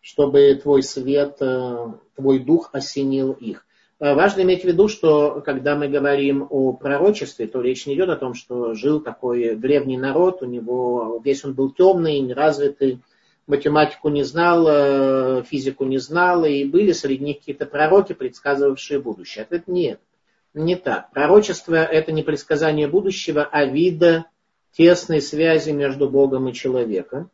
[0.00, 3.66] чтобы твой свет, э, твой дух осенил их.
[3.98, 8.08] Э, важно иметь в виду, что когда мы говорим о пророчестве, то речь не идет
[8.08, 13.00] о том, что жил такой древний народ, у него весь он был темный, неразвитый,
[13.46, 19.42] математику не знал, э, физику не знал, и были среди них какие-то пророки, предсказывавшие будущее.
[19.42, 20.00] Ответ нет
[20.54, 21.10] не так.
[21.12, 24.26] Пророчество– это не предсказание будущего, а вида
[24.72, 27.30] тесной связи между Богом и человеком.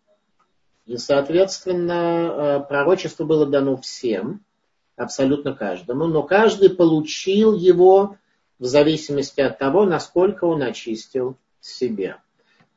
[0.87, 4.45] И, соответственно, э, пророчество было дано всем,
[4.97, 8.17] абсолютно каждому, но каждый получил его
[8.59, 12.23] в зависимости от того, насколько он очистил себя.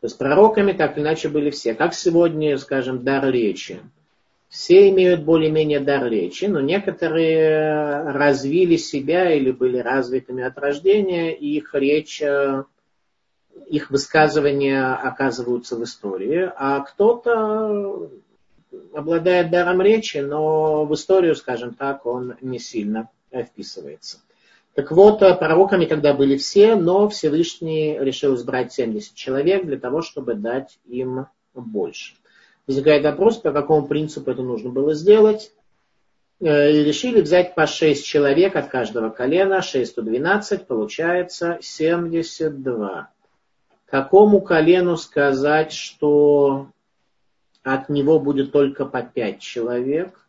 [0.02, 1.74] То есть пророками так или иначе были все.
[1.76, 3.82] Как сегодня, скажем, дар речи.
[4.50, 11.58] Все имеют более-менее дар речи, но некоторые развили себя или были развитыми от рождения, и
[11.58, 12.64] их речь, э,
[13.68, 18.10] их высказывания оказываются в истории, а кто-то
[18.94, 24.18] обладает даром речи, но в историю, скажем так, он не сильно вписывается.
[24.74, 30.02] Так вот, э, пророками тогда были все, но Всевышний решил избрать 70 человек для того,
[30.02, 32.16] чтобы дать им больше.
[32.70, 35.52] Возникает вопрос, по какому принципу это нужно было сделать.
[36.40, 43.10] Э, и решили взять по 6 человек от каждого колена, 6 112, получается 72.
[43.88, 46.68] Какому колену сказать, что
[47.64, 50.28] от него будет только по 5 человек?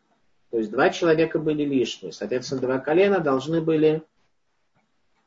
[0.51, 2.15] То есть два человека были лишние.
[2.15, 4.03] Соответственно, два колена должны были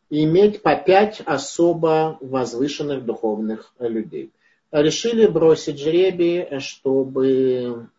[0.10, 4.32] иметь по пять особо возвышенных духовных людей.
[4.74, 7.90] Решили бросить жребий, чтобы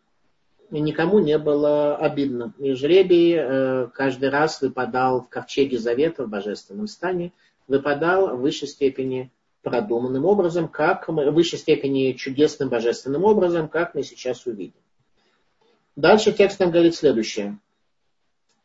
[0.70, 2.52] никому не было обидно.
[2.58, 7.32] И жребий э, каждый раз выпадал в ковчеге завета в божественном стане,
[7.68, 9.30] выпадал в высшей степени
[9.62, 14.80] продуманным образом, как мы, в высшей степени чудесным божественным образом, как мы сейчас увидим.
[15.94, 17.56] Дальше текст нам говорит следующее.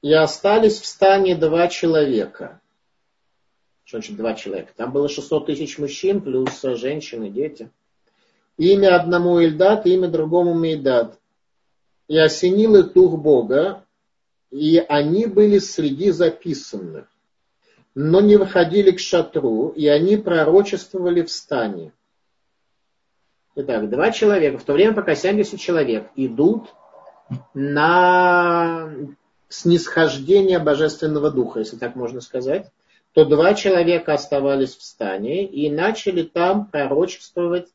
[0.01, 2.59] И остались в стане два человека.
[3.83, 4.73] Что значит два человека?
[4.75, 7.69] Там было 600 тысяч мужчин, плюс женщины, дети.
[8.59, 11.17] Имя одному Ильдат, имя другому Мейдат
[12.09, 13.85] и осенил их дух Бога,
[14.51, 17.07] и они были среди записанных,
[17.95, 21.93] но не выходили к шатру, и они пророчествовали в стане.
[23.55, 26.67] Итак, два человека, в то время пока 70 человек идут
[27.53, 28.93] на
[29.47, 32.69] снисхождение Божественного Духа, если так можно сказать,
[33.13, 37.69] то два человека оставались в стане и начали там пророчествовать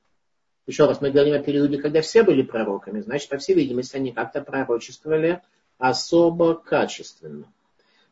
[0.67, 4.12] еще раз, мы говорим о периоде, когда все были пророками, значит, по всей видимости, они
[4.12, 5.43] как-то пророчествовали
[5.79, 7.53] особо качественно.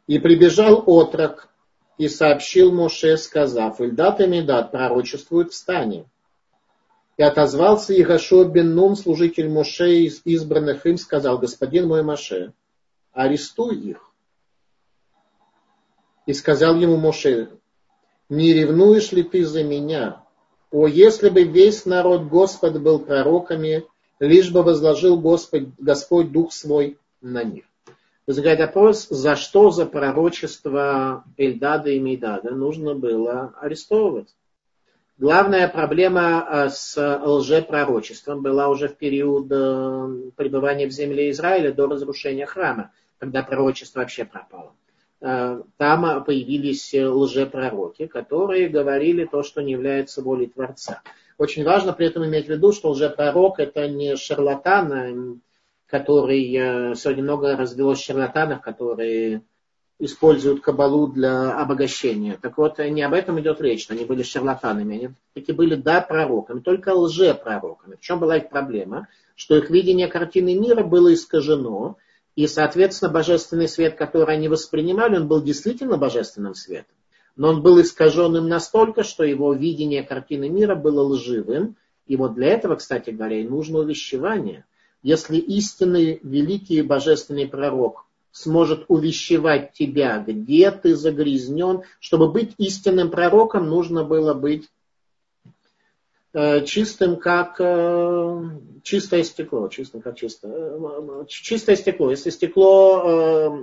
[0.07, 1.49] И прибежал отрок
[1.97, 6.07] и сообщил Моше, сказав, Ильдат и Медат пророчествуют в стане.
[7.17, 12.53] И отозвался Игашо бен Нум, служитель Моше из избранных им, сказал, господин мой Моше,
[13.13, 14.11] арестуй их.
[16.27, 17.51] И сказал ему Моше,
[18.29, 20.25] не ревнуешь ли ты за меня,
[20.73, 23.85] о, если бы весь народ Господа был пророками,
[24.19, 27.65] лишь бы возложил Господь, Господь Дух свой на них.
[28.27, 34.29] Возникает вопрос, за что за пророчество Эльдада и Мейдада нужно было арестовывать?
[35.19, 41.87] Главная проблема э, с лжепророчеством была уже в период э, пребывания в земле Израиля до
[41.87, 44.73] разрушения храма, когда пророчество вообще пропало.
[45.25, 51.03] Э, там появились лжепророки, которые говорили то, что не является волей Творца.
[51.39, 55.41] Очень важно при этом иметь в виду, что лжепророк это не шарлатан,
[55.87, 56.53] который...
[56.55, 59.43] Э, сегодня много развелось шарлатанов, которые
[60.01, 62.37] используют кабалу для обогащения.
[62.43, 66.59] Так вот, не об этом идет речь, они были шарлатанами, они таки были, да, пророками,
[66.59, 67.95] только лжепророками.
[67.95, 69.07] В чем была их проблема?
[69.37, 71.97] Что их видение картины мира было искажено,
[72.35, 76.95] и, соответственно, божественный свет, который они воспринимали, он был действительно божественным светом.
[77.37, 81.77] Но он был искаженным настолько, что его видение картины мира было лживым.
[82.07, 84.65] И вот для этого, кстати говоря, и нужно увещевание.
[85.03, 93.69] Если истинный великий божественный пророк сможет увещевать тебя, где ты загрязнен, чтобы быть истинным пророком,
[93.69, 94.69] нужно было быть
[96.35, 98.43] чистым, как э,
[98.83, 102.11] чистое стекло, чистым, как чисто, э, чистое стекло.
[102.11, 103.59] Если стекло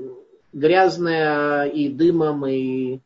[0.54, 3.00] грязное и дымом, и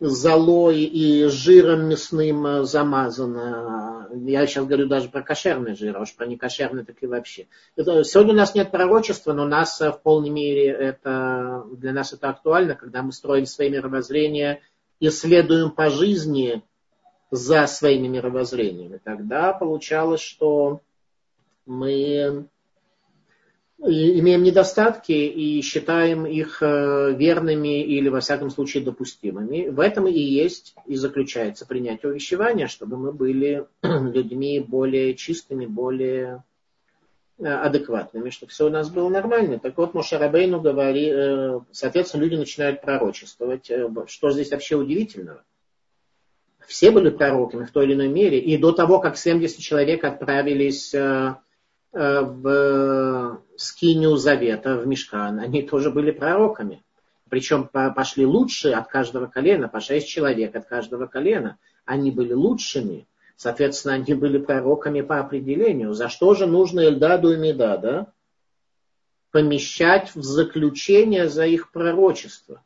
[0.00, 6.26] золой, и жиром мясным замазано, я сейчас говорю даже про кошерный жир, а уж про
[6.26, 7.46] некошерный так и вообще.
[7.76, 12.28] Сегодня у нас нет пророчества, но у нас в полной мере это, для нас это
[12.28, 14.60] актуально, когда мы строим свои мировоззрения,
[15.00, 16.62] исследуем по жизни
[17.30, 20.80] за своими мировоззрениями, тогда получалось, что
[21.66, 22.48] мы
[23.80, 29.68] имеем недостатки и считаем их э, верными или, во всяком случае, допустимыми.
[29.68, 36.42] В этом и есть и заключается принятие увещевания, чтобы мы были людьми более чистыми, более
[37.38, 39.60] э, адекватными, чтобы все у нас было нормально.
[39.60, 43.70] Так вот, Мошарабейну говорит, э, соответственно, люди начинают пророчествовать.
[44.06, 45.44] Что здесь вообще удивительного?
[46.68, 48.38] Все были пророками в той или иной мере.
[48.38, 51.34] И до того, как 70 человек отправились э,
[51.94, 56.84] э, в скиню Завета, в Мешкан, они тоже были пророками.
[57.30, 61.58] Причем пошли лучшие от каждого колена, по шесть человек от каждого колена.
[61.86, 63.08] Они были лучшими.
[63.36, 65.94] Соответственно, они были пророками по определению.
[65.94, 68.12] За что же нужно Эльдаду и Медада
[69.30, 72.62] помещать в заключение за их пророчество?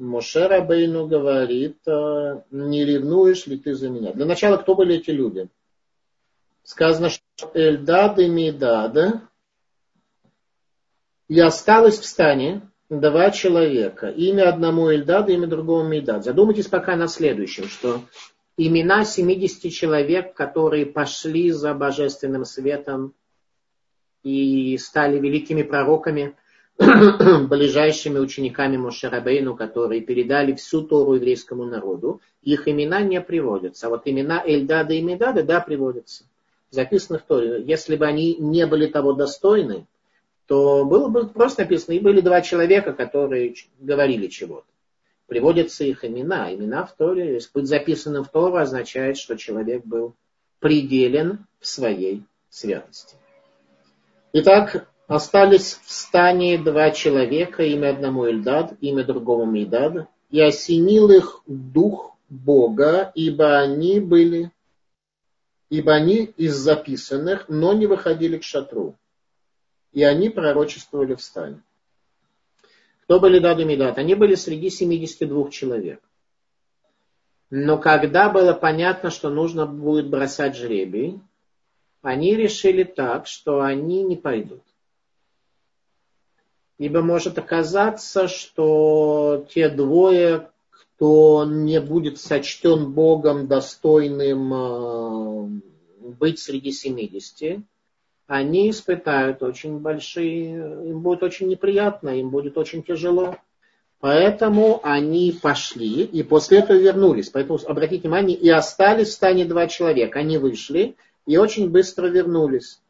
[0.00, 4.12] Моше Рабейну говорит, «Э, не ревнуешь ли ты за меня?
[4.12, 5.48] Для начала, кто были эти люди?
[6.62, 8.96] Сказано, что Эльдад и Медад
[11.28, 14.08] и осталось в стане два человека.
[14.08, 16.24] Имя одному Эльдад, имя другому Мейдад.
[16.24, 18.00] Задумайтесь пока на следующем, что
[18.56, 23.14] имена 70 человек, которые пошли за божественным светом
[24.22, 26.36] и стали великими пророками,
[27.48, 33.86] ближайшими учениками Мошерабейну, которые передали всю Тору еврейскому народу, их имена не приводятся.
[33.86, 36.24] А вот имена Эльдада и Медада, да, приводятся.
[36.70, 37.62] Записаны в Торе.
[37.62, 39.86] Если бы они не были того достойны,
[40.46, 44.66] то было бы просто написано, и были два человека, которые говорили чего-то.
[45.26, 46.52] Приводятся их имена.
[46.54, 50.14] Имена в Торе, быть записанным в Тору, означает, что человек был
[50.60, 53.16] пределен в своей святости.
[54.32, 61.42] Итак, остались в стане два человека, имя одному Эльдад, имя другому Мейдад, и осенил их
[61.46, 64.52] дух Бога, ибо они были,
[65.68, 68.96] ибо они из записанных, но не выходили к шатру
[69.92, 71.62] и они пророчествовали в стане.
[73.02, 73.98] Кто были Дад и Медад?
[73.98, 76.00] Они были среди 72 человек.
[77.50, 81.20] Но когда было понятно, что нужно будет бросать жребий,
[82.02, 84.62] они решили так, что они не пойдут.
[86.80, 95.60] Ибо может оказаться, что те двое, кто не будет сочтен Богом достойным э,
[96.18, 97.58] быть среди 70,
[98.28, 103.36] они испытают очень большие, им будет очень неприятно, им будет очень тяжело.
[104.00, 107.28] Поэтому они пошли и после этого вернулись.
[107.28, 110.20] Поэтому обратите внимание, и остались в стане два человека.
[110.20, 112.80] Они вышли и очень быстро вернулись.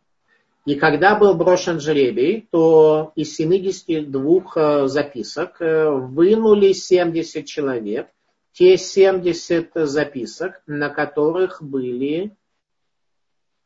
[0.67, 8.09] И когда был брошен жребий, то из 72 э, записок э, вынули 70 человек.
[8.53, 12.37] Те 70 записок, на которых были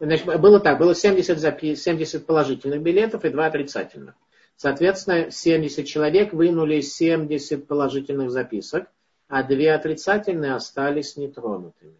[0.01, 4.15] Значит, было так, было 70, запи- 70 положительных билетов и 2 отрицательных.
[4.57, 8.89] Соответственно, 70 человек вынули 70 положительных записок,
[9.29, 11.97] а 2 отрицательные остались нетронутыми.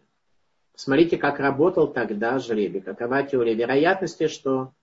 [0.75, 2.81] Смотрите, как работал тогда жребий.
[2.81, 4.73] Какова теория вероятности, что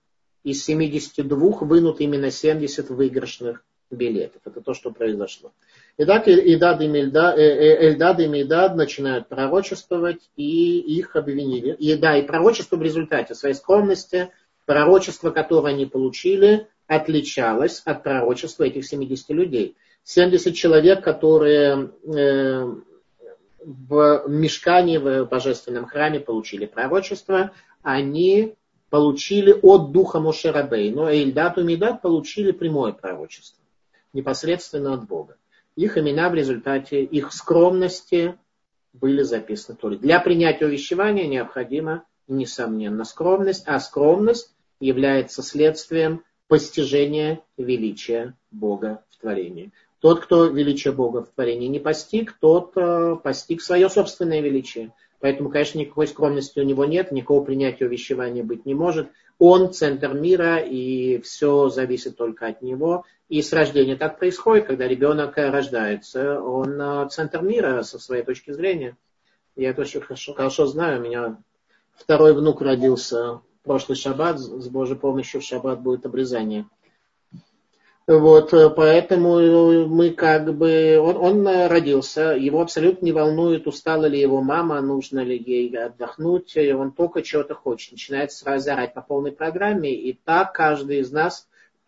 [0.43, 4.41] из 72 вынут именно 70 выигрышных билетов.
[4.45, 5.51] Это то, что произошло.
[5.97, 11.73] Итак, Эльдад и Мельдад, э, э, Эльдад и Мельдад начинают пророчествовать, и их обвинили.
[11.73, 14.29] И да, и пророчество в результате своей скромности,
[14.65, 19.75] пророчество, которое они получили, отличалось от пророчества этих 70 людей.
[20.03, 22.75] 70 человек, которые э,
[23.65, 28.55] в мешкании в божественном храме получили пророчество, они
[28.93, 30.91] получили от духа Мошерабей.
[30.91, 33.59] Но Эльдат и Медат получили прямое пророчество
[34.13, 35.35] непосредственно от Бога.
[35.75, 38.37] Их имена в результате их скромности
[38.93, 48.35] были записаны в Для принятия увещевания необходима, несомненно, скромность, а скромность является следствием постижения величия
[48.51, 49.71] Бога в творении.
[50.01, 54.93] Тот, кто величие Бога в творении не постиг, тот э, постиг свое собственное величие.
[55.23, 59.07] Поэтому, конечно, никакой скромности у него нет, никакого принятия увещевания быть не может.
[59.39, 63.05] Он центр мира, и все зависит только от него.
[63.29, 68.51] И с рождения так происходит, когда ребенок рождается, он э, центр мира со своей точки
[68.51, 68.97] зрения.
[69.55, 70.99] Я это очень хорошо, хорошо знаю.
[70.99, 71.37] У меня
[71.95, 76.67] второй внук родился прошлый шаббат, с Божьей помощью в шаббат будет обрезание.
[78.05, 84.05] Вот, э, поэтому э, мы как бы, он, он родился, его абсолютно не волнует, устала
[84.07, 88.93] ли его мама, нужно ли ей отдохнуть, и он только чего-то хочет, начинает сразу орать
[88.93, 91.47] по полной программе, и так каждый из нас,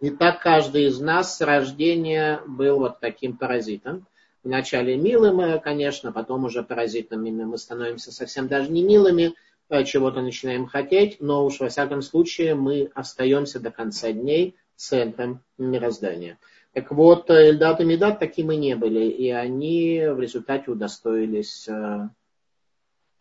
[0.00, 4.06] и так каждый из нас с рождения был вот таким паразитом.
[4.42, 9.51] Вначале милым, э, конечно, потом уже паразитами мы становимся совсем даже не милыми, Э,
[9.84, 16.38] чего-то начинаем хотеть, но уж во всяком случае мы остаемся до конца дней центром мироздания.
[16.72, 22.08] Так вот, э, Эльдат и Медат такими не были, и они в результате удостоились э,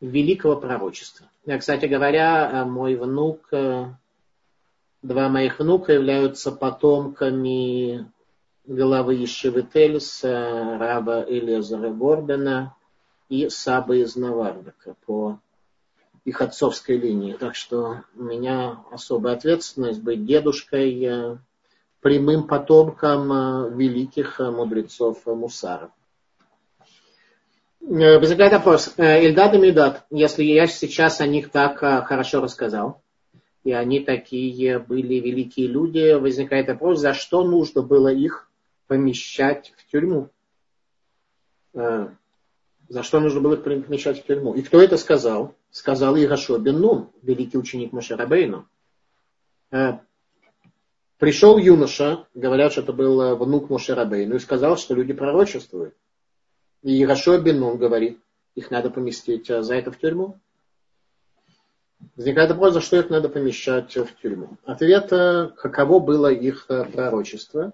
[0.02, 1.28] великого пророчества.
[1.60, 8.06] Кстати говоря, мой внук, два моих внука являются потомками
[8.66, 12.76] главы Ишивы Тельс, раба Элезера Гордона
[13.30, 15.40] и Сабы из Навардака по
[16.26, 17.34] их отцовской линии.
[17.34, 21.38] Так что у меня особая ответственность быть дедушкой, э,
[22.00, 25.92] прямым потомком э, великих э, мудрецов Мусара.
[27.80, 28.94] Возникает вопрос.
[28.98, 33.02] Эльдад и Медад, если я сейчас о них так хорошо рассказал,
[33.64, 38.48] и они такие были великие люди, возникает вопрос, за что нужно было их
[38.86, 40.30] помещать в тюрьму?
[42.92, 44.54] За что нужно было их помещать в тюрьму?
[44.54, 45.56] И кто это сказал?
[45.70, 48.68] сказал Ирашо бен Нун, великий ученик Мошерабейну.
[49.72, 50.00] Э,
[51.18, 55.96] Пришел юноша, говорят, что это был внук Мошерабейну, и сказал, что люди пророчествуют.
[56.84, 58.20] И Ирашо Бенун говорит,
[58.56, 60.38] их надо поместить за это в тюрьму.
[62.18, 64.58] Возникает вопрос, за что их надо помещать в тюрьму.
[64.66, 67.72] Ответ, каково было их пророчество.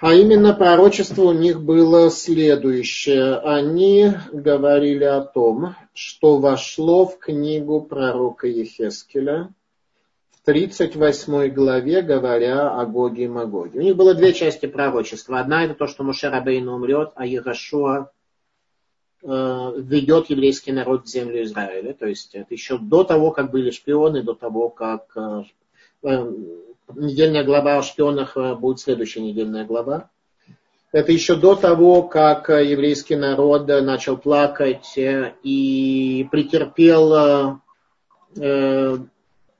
[0.00, 3.34] А именно пророчество у них было следующее.
[3.38, 9.52] Они говорили о том, что вошло в книгу пророка Ехескеля
[10.30, 13.80] в 38 главе, говоря о Гоге и Магоге.
[13.80, 15.40] У них было две части пророчества.
[15.40, 18.12] Одна это то, что Мушер Абейн умрет, а Егошуа
[19.24, 21.92] э, ведет еврейский народ в землю Израиля.
[21.92, 25.12] То есть это еще до того, как были шпионы, до того, как
[26.04, 26.32] э
[26.94, 30.10] недельная глава о шпионах э, будет следующая недельная глава.
[30.90, 37.60] Это еще до того, как э, еврейский народ э, начал плакать и претерпел
[38.36, 38.98] э,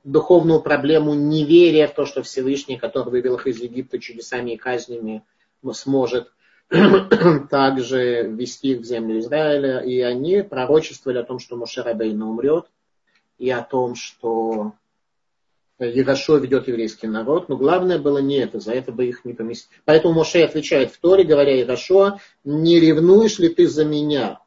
[0.03, 5.23] духовную проблему неверия в то, что Всевышний, который вывел их из Египта чудесами и казнями,
[5.71, 6.31] сможет
[7.49, 9.81] также ввести их в землю Израиля.
[9.81, 12.65] И они пророчествовали о том, что Мушерабейна умрет,
[13.37, 14.73] и о том, что
[15.79, 19.69] Егошо ведет еврейский народ, но главное было не это, за это бы их не поместить.
[19.85, 24.39] Поэтому Моше отвечает в Торе, говоря Егошо, не ревнуешь ли ты за меня?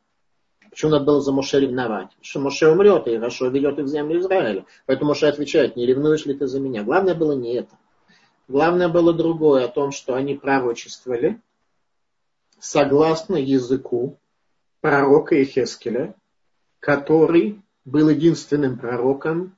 [0.68, 2.08] Почему надо было за Моше ревновать?
[2.08, 4.66] Потому что Моше умрет, и Егошо ведет их в землю Израиля.
[4.86, 6.82] Поэтому Моше отвечает, не ревнуешь ли ты за меня?
[6.82, 7.76] Главное было не это.
[8.48, 11.40] Главное было другое, о том, что они пророчествовали
[12.58, 14.18] согласно языку
[14.80, 16.14] пророка Ехескеля,
[16.78, 19.56] который был единственным пророком,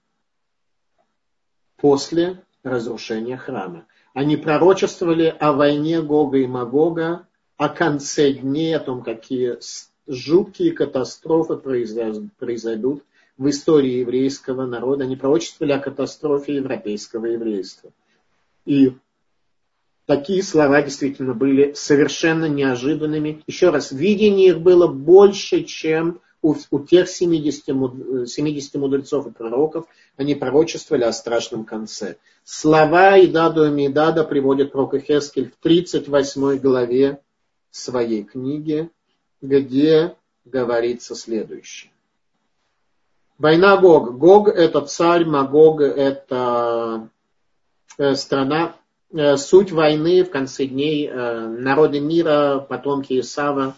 [1.84, 3.84] после разрушения храма.
[4.14, 7.28] Они пророчествовали о войне Гога и Магога,
[7.58, 9.58] о конце дней, о том, какие
[10.06, 13.02] жуткие катастрофы произойдут
[13.36, 15.04] в истории еврейского народа.
[15.04, 17.90] Они пророчествовали о катастрофе европейского еврейства.
[18.64, 18.94] И
[20.06, 23.42] такие слова действительно были совершенно неожиданными.
[23.46, 27.64] Еще раз, видение их было больше, чем у, у тех 70,
[28.28, 29.86] 70 мудрецов и пророков,
[30.18, 32.16] они пророчествовали о страшном конце.
[32.44, 37.20] Слова Идаду и Мидада приводит пророк Хескель в 38 главе
[37.70, 38.90] своей книги,
[39.40, 40.14] где
[40.44, 41.90] говорится следующее.
[43.38, 44.18] Война Гог.
[44.18, 47.08] Гог это царь, Магог это
[47.96, 48.76] э, страна.
[49.12, 53.76] Э, суть войны в конце дней э, народы мира, потомки Исава,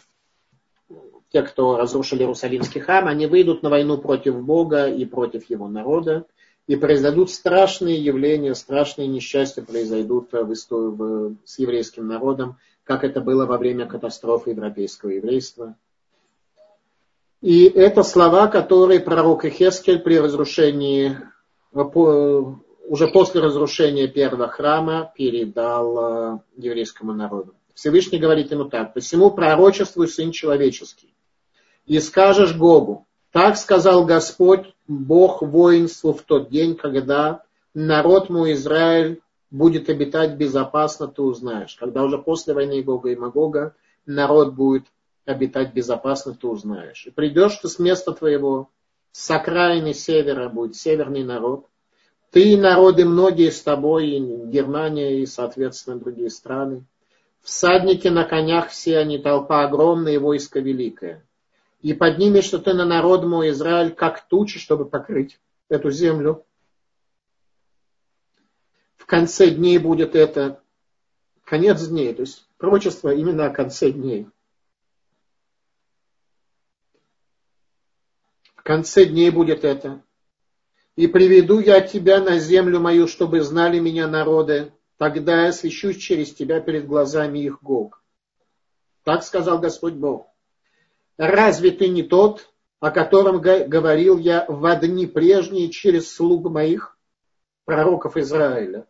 [1.32, 6.26] те, кто разрушили Иерусалимский храм, они выйдут на войну против Бога и против его народа,
[6.66, 13.46] и произойдут страшные явления, страшные несчастья произойдут в истории, с еврейским народом, как это было
[13.46, 15.76] во время катастрофы европейского еврейства.
[17.40, 21.16] И это слова, которые пророк Ихескель при разрушении,
[21.72, 27.54] уже после разрушения первого храма передал э, еврейскому народу.
[27.74, 31.15] Всевышний говорит ему так, посему пророчествуй, сын человеческий
[31.86, 37.42] и скажешь Гогу, так сказал Господь, Бог воинству в тот день, когда
[37.74, 39.20] народ мой Израиль
[39.50, 41.76] будет обитать безопасно, ты узнаешь.
[41.76, 43.74] Когда уже после войны Гога и Магога
[44.04, 44.84] народ будет
[45.24, 47.06] обитать безопасно, ты узнаешь.
[47.06, 48.70] И придешь ты с места твоего,
[49.12, 51.66] с окраины севера будет северный народ.
[52.30, 56.84] Ты и народы многие с тобой, и Германия, и, соответственно, другие страны.
[57.42, 61.25] Всадники на конях все они, толпа огромная и войско великое
[61.86, 66.44] и поднимешься ты на народ мой Израиль, как тучи, чтобы покрыть эту землю.
[68.96, 70.60] В конце дней будет это
[71.44, 74.26] конец дней, то есть пророчество именно о конце дней.
[78.56, 80.02] В конце дней будет это.
[80.96, 86.34] И приведу я тебя на землю мою, чтобы знали меня народы, тогда я освящусь через
[86.34, 88.02] тебя перед глазами их Гог.
[89.04, 90.35] Так сказал Господь Бог.
[91.16, 96.98] Разве ты не тот, о котором говорил я в дни прежние через слуг моих,
[97.64, 98.86] пророков Израиля,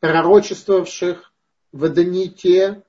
[0.00, 1.32] пророчествовавших
[1.72, 2.82] в дни те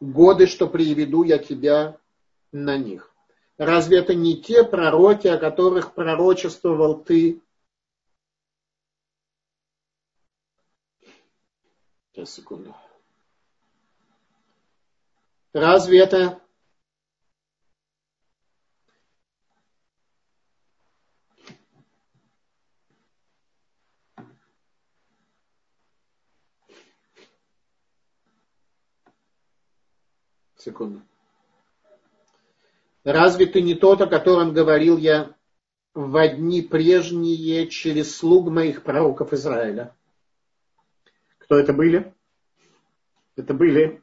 [0.00, 1.98] годы, что приведу я тебя
[2.52, 3.14] на них.
[3.58, 7.42] Разве это не те пророки, о которых пророчествовал ты?
[12.12, 12.74] Сейчас, секунду.
[15.52, 16.40] Разве это
[30.56, 31.00] Секунду.
[33.02, 35.34] Разве ты не тот, о котором говорил я
[35.94, 39.96] в дни прежние через слуг моих пророков Израиля.
[41.38, 42.14] Кто это были?
[43.36, 44.02] Это были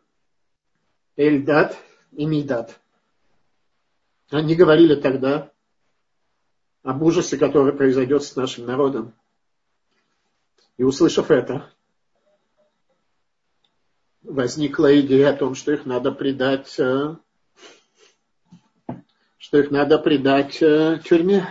[1.18, 1.76] Эльдат
[2.11, 2.80] и Мидат.
[4.30, 5.51] Они говорили тогда
[6.84, 9.13] об ужасе, который произойдет с нашим народом.
[10.78, 11.70] И услышав это,
[14.22, 17.15] возникла идея о том, что их надо предать, э,
[19.38, 21.47] что их надо предать э, тюрьме.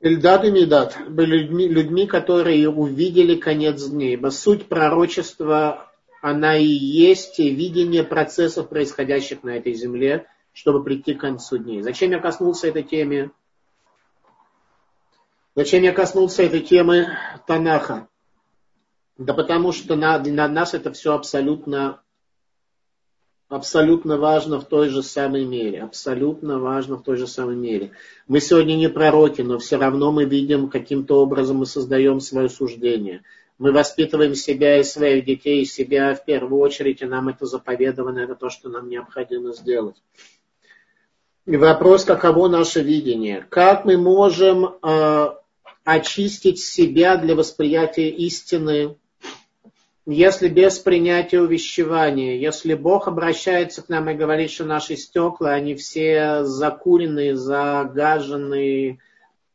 [0.00, 4.14] Эльдад и Медад были людьми, людьми, которые увидели конец дней.
[4.14, 5.90] Ибо суть пророчества,
[6.22, 11.82] она и есть видение процессов, происходящих на этой земле, чтобы прийти к концу дней.
[11.82, 13.32] Зачем я коснулся этой темы?
[15.56, 17.08] Зачем я коснулся этой темы
[17.48, 18.08] Танаха?
[19.16, 22.00] Да потому что на, для нас это все абсолютно
[23.48, 25.82] абсолютно важно в той же самой мере.
[25.82, 27.92] Абсолютно важно в той же самой мере.
[28.26, 33.22] Мы сегодня не пророки, но все равно мы видим, каким-то образом мы создаем свое суждение.
[33.58, 38.20] Мы воспитываем себя и своих детей, и себя в первую очередь, и нам это заповедовано,
[38.20, 39.96] это то, что нам необходимо сделать.
[41.44, 43.44] И вопрос, каково наше видение.
[43.48, 45.28] Как мы можем э,
[45.82, 48.96] очистить себя для восприятия истины
[50.10, 55.74] если без принятия увещевания, если Бог обращается к нам и говорит, что наши стекла, они
[55.74, 59.00] все закуренные, загаженные,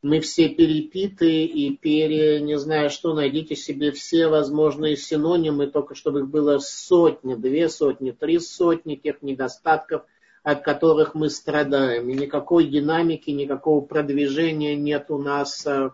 [0.03, 6.19] мы все перепитые и пере, не знаю что, найдите себе все возможные синонимы, только чтобы
[6.19, 10.03] их было сотни, две сотни, три сотни тех недостатков,
[10.43, 12.09] от которых мы страдаем.
[12.09, 15.89] И никакой динамики, никакого продвижения нет у нас э,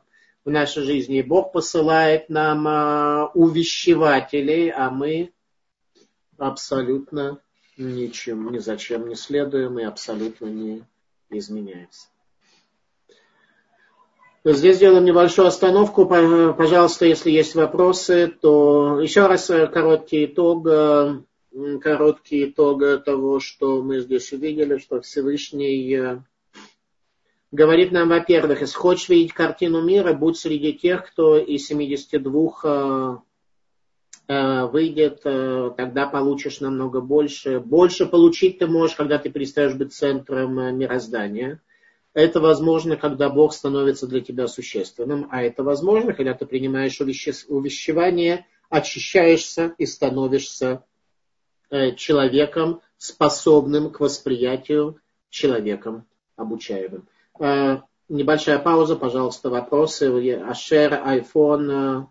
[0.45, 1.21] в нашей жизни.
[1.21, 5.31] Бог посылает нам а, увещевателей, а мы
[6.37, 7.39] абсолютно
[7.77, 10.83] ничем, ни зачем не следуем и абсолютно не
[11.29, 12.07] изменяемся.
[14.45, 16.05] Здесь сделаем небольшую остановку.
[16.05, 21.19] Пожалуйста, если есть вопросы, то еще раз э, короткий итог, э,
[21.81, 26.19] короткий итог того, что мы здесь увидели, что Всевышний э,
[27.51, 33.17] говорит нам, во-первых, если хочешь видеть картину мира, будь среди тех, кто из 72 э,
[34.27, 37.59] э, выйдет, э, тогда получишь намного больше.
[37.59, 41.61] Больше получить ты можешь, когда ты перестаешь быть центром мироздания.
[42.13, 48.47] Это возможно, когда Бог становится для тебя существенным, а это возможно, когда ты принимаешь увещевание,
[48.69, 50.83] очищаешься и становишься
[51.95, 57.07] человеком, способным к восприятию, человеком обучаемым.
[57.39, 60.09] Э, небольшая пауза, пожалуйста, вопросы.
[60.43, 61.71] Ашер, айфон.
[61.71, 62.07] Э,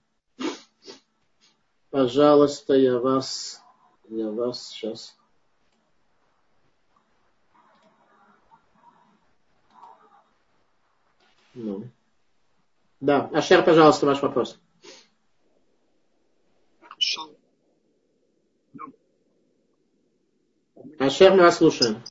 [1.91, 3.63] пожалуйста, я вас,
[4.09, 5.17] я вас сейчас.
[11.53, 11.85] Ну.
[13.01, 14.59] Да, Ашер, пожалуйста, ваш вопрос.
[20.99, 22.03] Ашер, мы вас слушаем.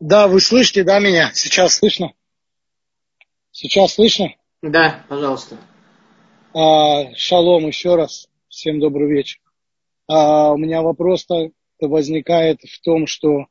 [0.00, 1.30] Да, вы слышите, да, меня?
[1.34, 2.12] Сейчас слышно?
[3.52, 4.34] Сейчас слышно?
[4.62, 5.58] Да, пожалуйста.
[6.54, 8.28] А, шалом еще раз.
[8.48, 9.40] Всем добрый вечер.
[10.08, 13.46] А, у меня вопрос-то возникает в том, что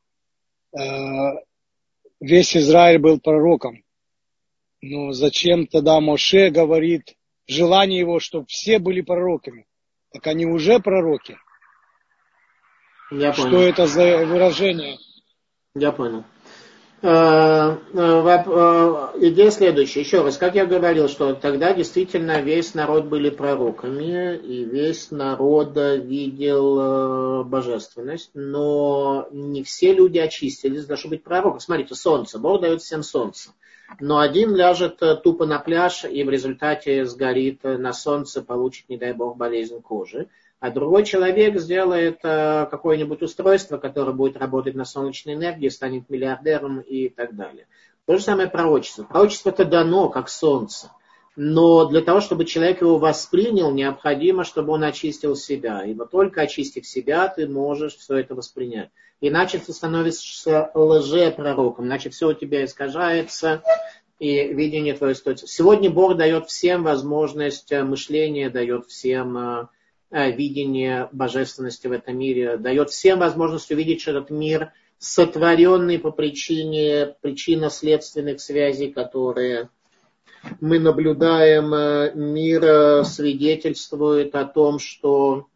[0.76, 1.34] а,
[2.20, 3.84] весь Израиль был пророком.
[4.80, 7.14] Но зачем тогда Моше говорит,
[7.46, 9.66] желание его, чтобы все были пророками?
[10.12, 11.38] Так они уже пророки.
[13.12, 13.48] Я понял.
[13.48, 14.98] Что это за выражение?
[15.76, 16.24] Я понял.
[17.04, 20.00] Э, э, э, идея следующая.
[20.00, 25.72] Еще раз, как я говорил, что тогда действительно весь народ были пророками, и весь народ
[25.74, 31.58] видел божественность, но не все люди очистились, чтобы быть пророком.
[31.58, 33.50] Смотрите, солнце, Бог дает всем солнце.
[33.98, 39.12] Но один ляжет тупо на пляж и в результате сгорит на солнце, получит, не дай
[39.12, 40.28] бог, болезнь кожи
[40.62, 46.78] а другой человек сделает э, какое-нибудь устройство, которое будет работать на солнечной энергии, станет миллиардером
[46.78, 47.66] и так далее.
[48.06, 49.02] То же самое пророчество.
[49.02, 50.92] Пророчество это дано, как солнце.
[51.34, 55.82] Но для того, чтобы человек его воспринял, необходимо, чтобы он очистил себя.
[55.84, 58.90] Ибо только очистив себя, ты можешь все это воспринять.
[59.20, 63.64] Иначе ты становишься лжепророком, иначе все у тебя искажается,
[64.20, 65.40] и видение твое стоит.
[65.40, 69.66] Сегодня Бог дает всем возможность э, мышления, дает всем э,
[70.12, 77.16] видение божественности в этом мире, дает всем возможность увидеть, что этот мир сотворенный по причине
[77.22, 79.68] причинно-следственных связей, которые
[80.60, 81.74] мы наблюдаем.
[81.74, 85.48] Э, мир э, свидетельствует о том, что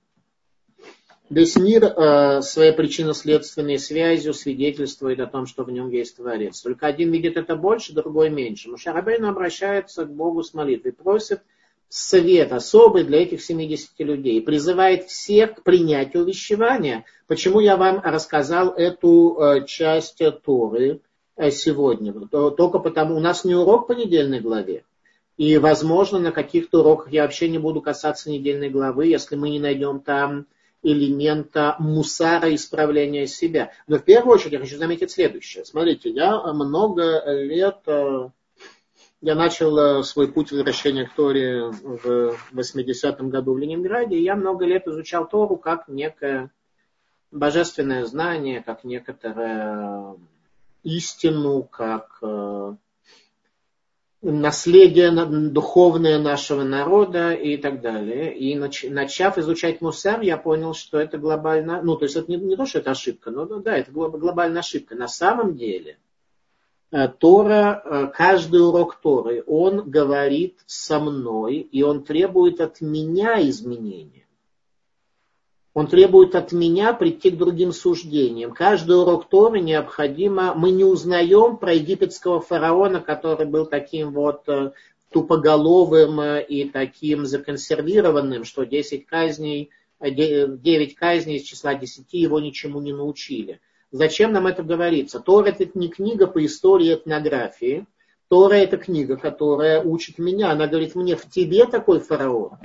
[1.29, 6.61] Весь мир э, своей причинно-следственной связью свидетельствует о том, что в нем есть Творец.
[6.63, 8.71] Только один видит это больше, другой меньше.
[8.71, 11.43] Мушарабейн обращается к Богу с молитвой, просит
[11.89, 17.05] совет особый для этих 70 людей, призывает всех к принятию увещевания.
[17.27, 21.01] Почему я вам рассказал эту э, часть Торы
[21.37, 22.13] э, сегодня?
[22.13, 24.85] Только потому, у нас не урок по недельной главе.
[25.37, 29.61] И, возможно, на каких-то уроках я вообще не буду касаться недельной главы, если мы не
[29.61, 30.47] найдем там
[30.83, 33.73] элемента мусара исправления себя.
[33.87, 35.65] Но в первую очередь я хочу заметить следующее.
[35.65, 38.29] Смотрите, я много лет, э,
[39.21, 44.37] я начал э, свой путь возвращения к Торе в 80-м году в Ленинграде, и я
[44.37, 46.51] много лет изучал Тору как некое
[47.31, 50.17] божественное знание, как некоторое
[50.83, 52.75] истину, как э,
[54.23, 55.11] наследие
[55.51, 58.37] духовное нашего народа и так далее.
[58.37, 62.57] И начав изучать мусар, я понял, что это глобально, ну, то есть это не, не
[62.57, 64.95] то, что это ошибка, но да, это глобальная ошибка.
[64.95, 65.99] На самом деле,
[66.91, 74.27] Тора, э, каждый урок Торы, он говорит со мной, и он требует от меня изменения.
[75.77, 78.53] Он требует от меня прийти к другим суждениям.
[78.53, 80.55] Каждый урок Торы необходимо.
[80.55, 84.73] Мы не узнаем про египетского фараона, который был таким вот э,
[85.13, 89.69] тупоголовым э, и таким законсервированным, что 10 казней,
[90.01, 93.61] 9 э, казней из числа 10 его ничему не научили.
[93.91, 95.21] Зачем нам это говорится?
[95.21, 97.87] Тора это не книга по истории этнографии.
[98.29, 100.51] Тора это книга, которая учит меня.
[100.51, 102.59] Она говорит мне, в тебе такой фараон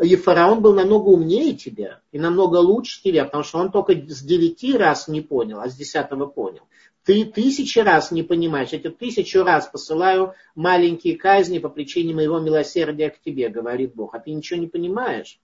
[0.00, 4.22] и фараон был намного умнее тебя и намного лучше тебя, потому что он только с
[4.22, 6.62] девяти раз не понял, а с десятого понял.
[7.04, 13.10] Ты тысячи раз не понимаешь, эти тысячу раз посылаю маленькие казни по причине моего милосердия
[13.10, 15.38] к тебе, говорит Бог, а ты ничего не понимаешь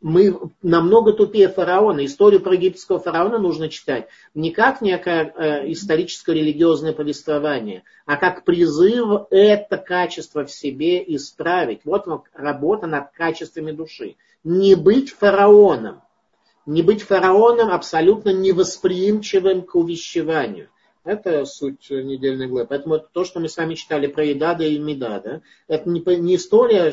[0.00, 2.04] мы намного тупее фараона.
[2.04, 8.44] Историю про египетского фараона нужно читать не как некое э, историческое религиозное повествование, а как
[8.44, 11.80] призыв это качество в себе исправить.
[11.84, 14.16] Вот работа над качествами души.
[14.42, 16.00] Не быть фараоном.
[16.64, 20.68] Не быть фараоном абсолютно невосприимчивым к увещеванию.
[21.04, 22.66] Это суть недельной главы.
[22.66, 26.36] Поэтому это то, что мы с вами читали про Едада и Медада, это не, не
[26.36, 26.92] история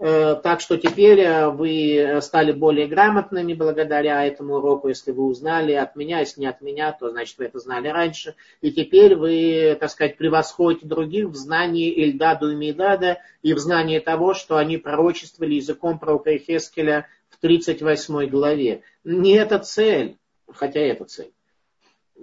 [0.00, 5.72] Э, так что теперь э, вы стали более грамотными благодаря этому уроку, если вы узнали
[5.72, 8.36] от меня, если не от меня, то значит вы это знали раньше.
[8.60, 13.98] И теперь вы, так сказать, превосходите других в знании Ильдаду и Мидада и в знании
[13.98, 18.82] того, что они пророчествовали языком пророка Хескеля в 38 главе.
[19.02, 21.32] Не это цель, хотя это цель.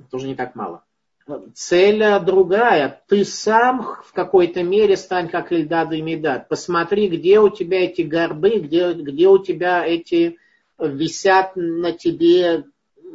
[0.10, 0.86] Тоже не так мало
[1.54, 3.02] цель другая.
[3.08, 6.48] Ты сам в какой-то мере стань как Ильдад и Медад.
[6.50, 10.38] Посмотри, где у тебя эти горбы, где, где у тебя эти
[10.78, 12.66] висят на тебе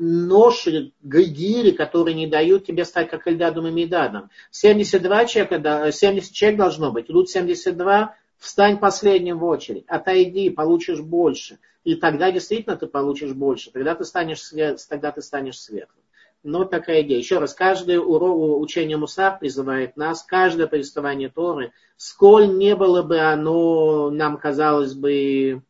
[0.01, 4.31] ноши, гири, которые не дают тебе стать как Эльдадом и Медадом.
[4.51, 7.11] 72 человека, 70 человек должно быть.
[7.11, 11.59] Идут 72, встань последним в очередь, отойди, получишь больше.
[11.85, 13.71] И тогда действительно ты получишь больше.
[13.71, 14.53] Тогда ты станешь,
[14.89, 16.00] тогда ты станешь светлым.
[16.43, 17.19] Но такая идея.
[17.19, 23.19] Еще раз, каждое урок, учение Мусар призывает нас, каждое повествование Торы, сколь не было бы
[23.19, 25.63] оно, нам казалось бы,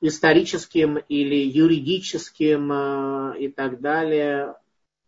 [0.00, 4.54] историческим или юридическим э, и так далее,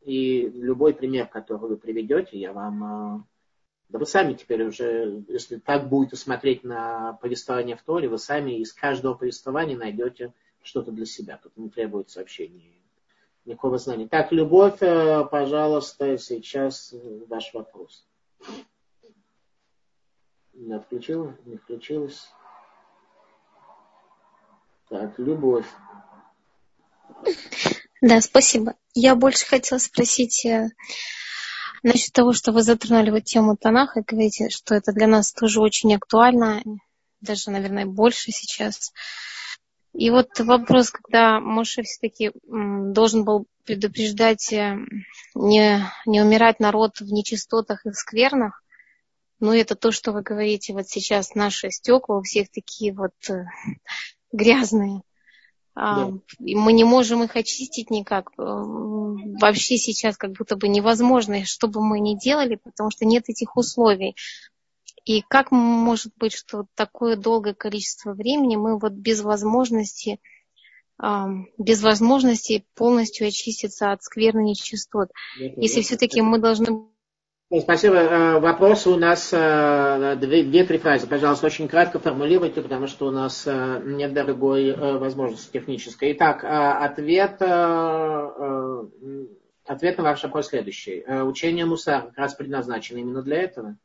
[0.02, 2.84] и любой пример, который вы приведете, я вам...
[2.84, 3.22] Э,
[3.88, 8.58] да вы сами теперь уже, если так будете смотреть на повествование в Торе, вы сами
[8.58, 11.38] из каждого повествования найдете что-то для себя.
[11.40, 12.72] Тут не требуется общения
[13.46, 14.08] никакого знания.
[14.08, 16.94] Так, Любовь, э, пожалуйста, сейчас
[17.28, 18.06] ваш вопрос.
[20.52, 21.36] Не отключила?
[21.44, 22.28] Не включилась?
[24.88, 25.66] Так, Любовь.
[28.00, 28.74] Да, спасибо.
[28.94, 30.68] Я больше хотела спросить э,
[31.82, 35.60] насчет того, что вы затронули вот тему Танаха и говорите, что это для нас тоже
[35.60, 36.62] очень актуально,
[37.20, 38.92] даже, наверное, больше сейчас.
[39.96, 44.76] И вот вопрос, когда Моше все-таки должен был предупреждать э,
[45.34, 48.62] не, не умирать народ в нечистотах и в сквернах,
[49.40, 53.44] ну это то, что вы говорите, вот сейчас наши стекла у всех такие вот э,
[54.32, 55.00] грязные.
[55.74, 56.10] Да.
[56.40, 58.30] И мы не можем их очистить никак.
[58.38, 63.24] Э, вообще сейчас как будто бы невозможно, что бы мы ни делали, потому что нет
[63.28, 64.14] этих условий.
[65.06, 70.20] И как может быть, что такое долгое количество времени мы вот без возможности,
[70.98, 75.10] без возможности полностью очиститься от скверны нечистот.
[75.38, 76.88] Если все-таки мы должны
[77.60, 77.94] Спасибо.
[77.94, 81.06] Э, вопросы у нас э, две-три фразы.
[81.06, 86.12] Пожалуйста, очень кратко формулируйте, потому что у нас э, нет другой возможности технической.
[86.14, 87.40] Итак, ответ,
[89.64, 91.04] ответ на ваш вопрос следующий.
[91.22, 93.76] Учение Мусар как раз предназначено именно для этого.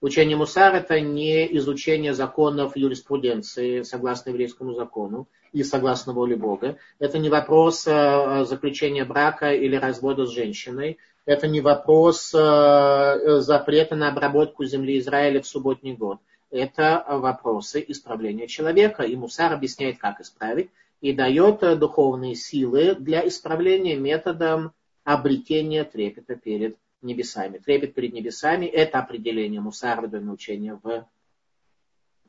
[0.00, 6.78] Учение Мусар это не изучение законов юриспруденции согласно еврейскому закону и согласно воле Бога.
[6.98, 14.08] Это не вопрос заключения брака или развода с женщиной это не вопрос э, запрета на
[14.08, 16.18] обработку земли Израиля в субботний год.
[16.50, 19.04] Это вопросы исправления человека.
[19.04, 20.70] И Мусар объясняет, как исправить,
[21.00, 24.72] и дает духовные силы для исправления методом
[25.04, 27.58] обретения трепета перед небесами.
[27.58, 31.06] Трепет перед небесами– это определение мусарведного учения в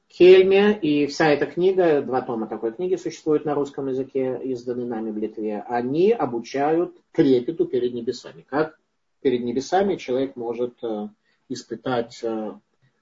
[0.10, 5.10] Хельме, и вся эта книга, два тома такой книги существуют на русском языке, изданы нами
[5.12, 8.42] в Литве, они обучают трепету перед небесами.
[8.42, 8.78] Как
[9.22, 11.08] перед небесами человек может э,
[11.48, 12.54] испытать э,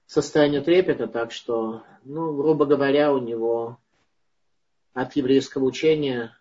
[0.06, 3.78] состояние трепета, так что, ну, грубо говоря, у него
[4.92, 6.36] от еврейского учения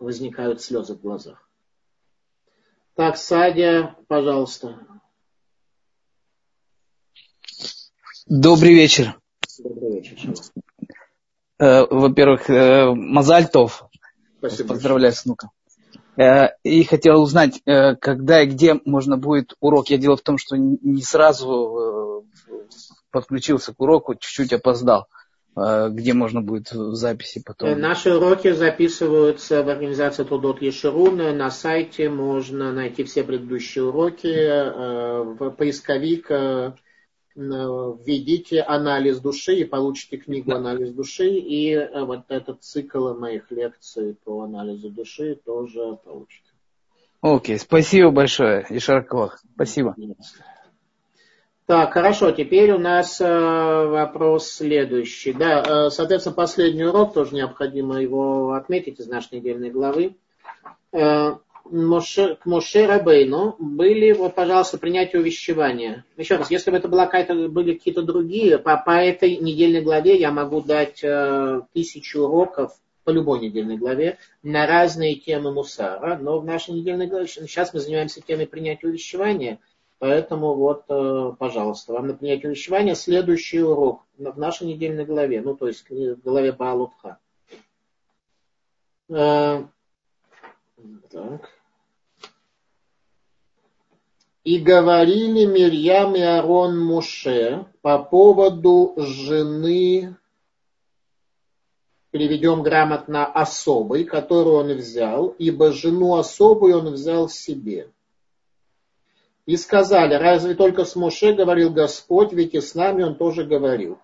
[0.00, 1.47] возникают слезы в глазах.
[2.98, 4.76] Так, Садя, пожалуйста.
[8.26, 9.20] Добрый вечер.
[9.56, 10.34] Добрый вечер.
[11.60, 13.88] Э, во-первых, Мазальтов.
[14.38, 14.70] Спасибо.
[14.70, 15.50] Поздравляю с внуком.
[16.16, 19.90] Э, и хотел узнать, э, когда и где можно будет урок.
[19.90, 22.56] Я дело в том, что не сразу э,
[23.12, 25.06] подключился к уроку, чуть-чуть опоздал.
[25.90, 27.80] Где можно будет в записи потом?
[27.80, 31.16] Наши уроки записываются в организации Трудот Ешерун.
[31.16, 34.28] На сайте можно найти все предыдущие уроки.
[35.38, 36.30] В поисковик
[37.34, 41.28] введите анализ души и получите книгу «Анализ души».
[41.28, 46.50] И вот этот цикл моих лекций по анализу души тоже получите.
[47.20, 49.38] Окей, okay, спасибо большое, Ишарков.
[49.54, 49.94] Спасибо.
[51.68, 55.34] Так, хорошо, теперь у нас э, вопрос следующий.
[55.34, 60.16] Да, э, соответственно, последний урок, тоже необходимо его отметить из нашей недельной главы.
[60.92, 61.34] Э,
[61.66, 66.06] Моше, к Моше Рабейну были, вот, пожалуйста, принятие увещевания.
[66.16, 70.18] Еще раз, если бы это была какая-то, были какие-то другие, по, по этой недельной главе
[70.18, 71.04] я могу дать
[71.74, 72.72] тысячу уроков
[73.04, 77.80] по любой недельной главе на разные темы мусара, но в нашей недельной главе сейчас мы
[77.80, 79.58] занимаемся темой принятия увещевания,
[79.98, 85.54] поэтому вот, э, пожалуйста, вам на принятие увещевания следующий урок в нашей недельной главе, ну,
[85.54, 87.18] то есть в главе Баалутха.
[89.08, 89.64] Э,
[91.10, 91.50] так.
[94.44, 100.16] И говорили Мирьям и Арон Муше по поводу жены,
[102.10, 107.90] переведем грамотно, особой, которую он взял, ибо жену особую он взял себе.
[109.48, 113.98] И сказали, разве только с Моше говорил Господь, ведь и с нами он тоже говорил.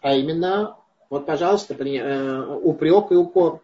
[0.00, 0.78] А именно,
[1.10, 3.60] вот, пожалуйста, э, упрек и укор.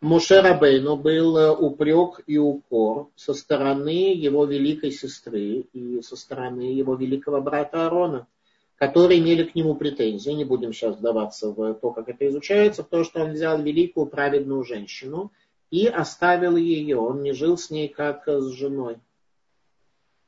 [0.00, 6.62] Моше Рабейну был э, упрек и укор со стороны его великой сестры и со стороны
[6.62, 8.26] его великого брата Аарона,
[8.74, 10.32] которые имели к нему претензии.
[10.32, 14.64] Не будем сейчас вдаваться в то, как это изучается, потому что он взял великую праведную
[14.64, 15.30] женщину
[15.70, 16.98] и оставил ее.
[16.98, 18.96] Он не жил с ней как с женой.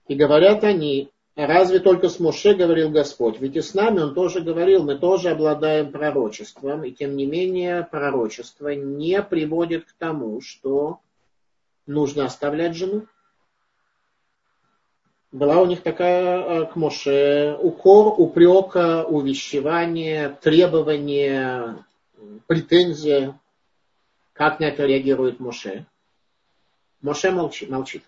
[0.09, 3.39] И говорят они, Разве только с Моше говорил Господь?
[3.41, 7.87] Ведь и с нами он тоже говорил, мы тоже обладаем пророчеством, и тем не менее
[7.91, 11.01] пророчество не приводит к тому, что
[11.87, 13.07] нужно оставлять жену.
[15.31, 18.75] Была у них такая э, к Моше укор, упрек,
[19.11, 21.85] увещевание, требование,
[22.47, 23.39] претензия.
[24.33, 25.85] Как на это реагирует Моше?
[27.03, 27.69] Моше молчит.
[27.69, 28.05] молчит.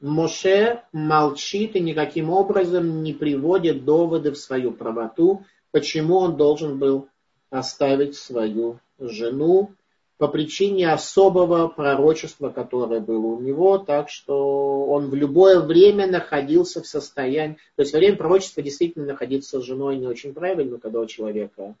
[0.00, 7.08] Моше молчит и никаким образом не приводит доводы в свою правоту, почему он должен был
[7.50, 9.72] оставить свою жену
[10.18, 16.82] по причине особого пророчества, которое было у него, так что он в любое время находился
[16.82, 21.00] в состоянии, то есть во время пророчества действительно находиться с женой не очень правильно, когда
[21.00, 21.74] у человека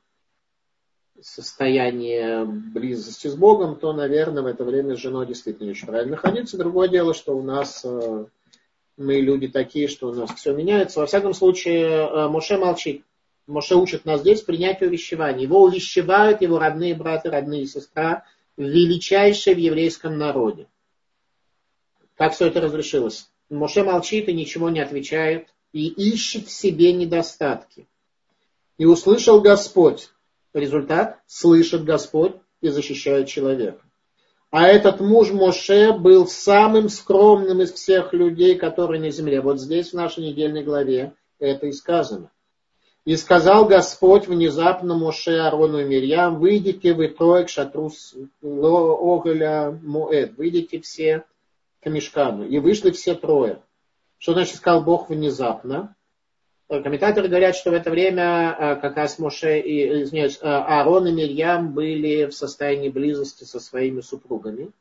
[1.22, 6.58] состояние близости с Богом, то, наверное, в это время с женой действительно очень правильно находиться.
[6.58, 8.26] Другое дело, что у нас э,
[8.96, 11.00] мы люди такие, что у нас все меняется.
[11.00, 13.04] Во всяком случае, э, Моше молчит.
[13.46, 15.42] Моше учит нас здесь принятию увещевания.
[15.42, 18.24] Его увещевают его родные браты, родные сестра,
[18.56, 20.66] величайшие в еврейском народе.
[22.16, 23.30] Как все это разрешилось?
[23.50, 27.86] Моше молчит и ничего не отвечает, и ищет в себе недостатки.
[28.78, 30.10] И услышал Господь,
[30.56, 33.82] Результат– слышит Господь и защищает человека.
[34.50, 39.42] А этот муж Моше был самым скромным из всех людей, которые на земле.
[39.42, 42.30] Вот здесь в нашей недельной главе это и сказано.
[43.04, 47.92] И сказал Господь внезапно Моше, Арону и Мирьям, выйдите вы трое к шатру
[48.40, 51.24] Оголя Моэд, выйдите все
[51.82, 52.46] к мешкану.
[52.46, 53.60] И вышли все трое.
[54.16, 55.95] Что значит сказал Бог внезапно?
[56.68, 61.12] Комментаторы говорят, что в это время э, как раз Моше и, извиняюсь, э, Аарон и
[61.12, 64.72] Мирьям были в состоянии близости со своими супругами.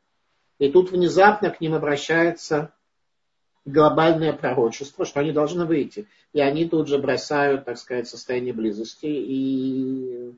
[0.58, 2.72] И тут внезапно к ним обращается
[3.66, 6.08] глобальное пророчество, что они должны выйти.
[6.34, 10.34] И они тут же бросают, так сказать, состояние близости и,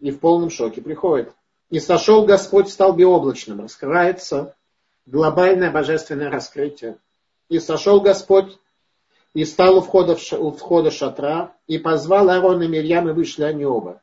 [0.00, 1.32] и в полном шоке приходят.
[1.70, 3.60] И сошел Господь в столбе облачным.
[3.60, 4.56] Раскрывается
[5.06, 6.98] глобальное божественное раскрытие.
[7.48, 8.58] И сошел Господь
[9.38, 13.64] и стал у входа, у входа шатра, и позвал Аарон и Мирьям, и вышли они
[13.64, 14.02] оба.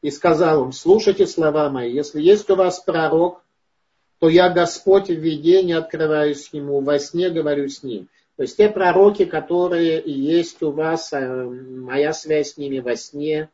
[0.00, 3.42] И сказал им, слушайте слова мои, если есть у вас пророк,
[4.20, 8.08] то я Господь в видении открываюсь ему, во сне говорю с ним.
[8.36, 13.50] То есть те пророки, которые есть у вас, э, моя связь с ними во сне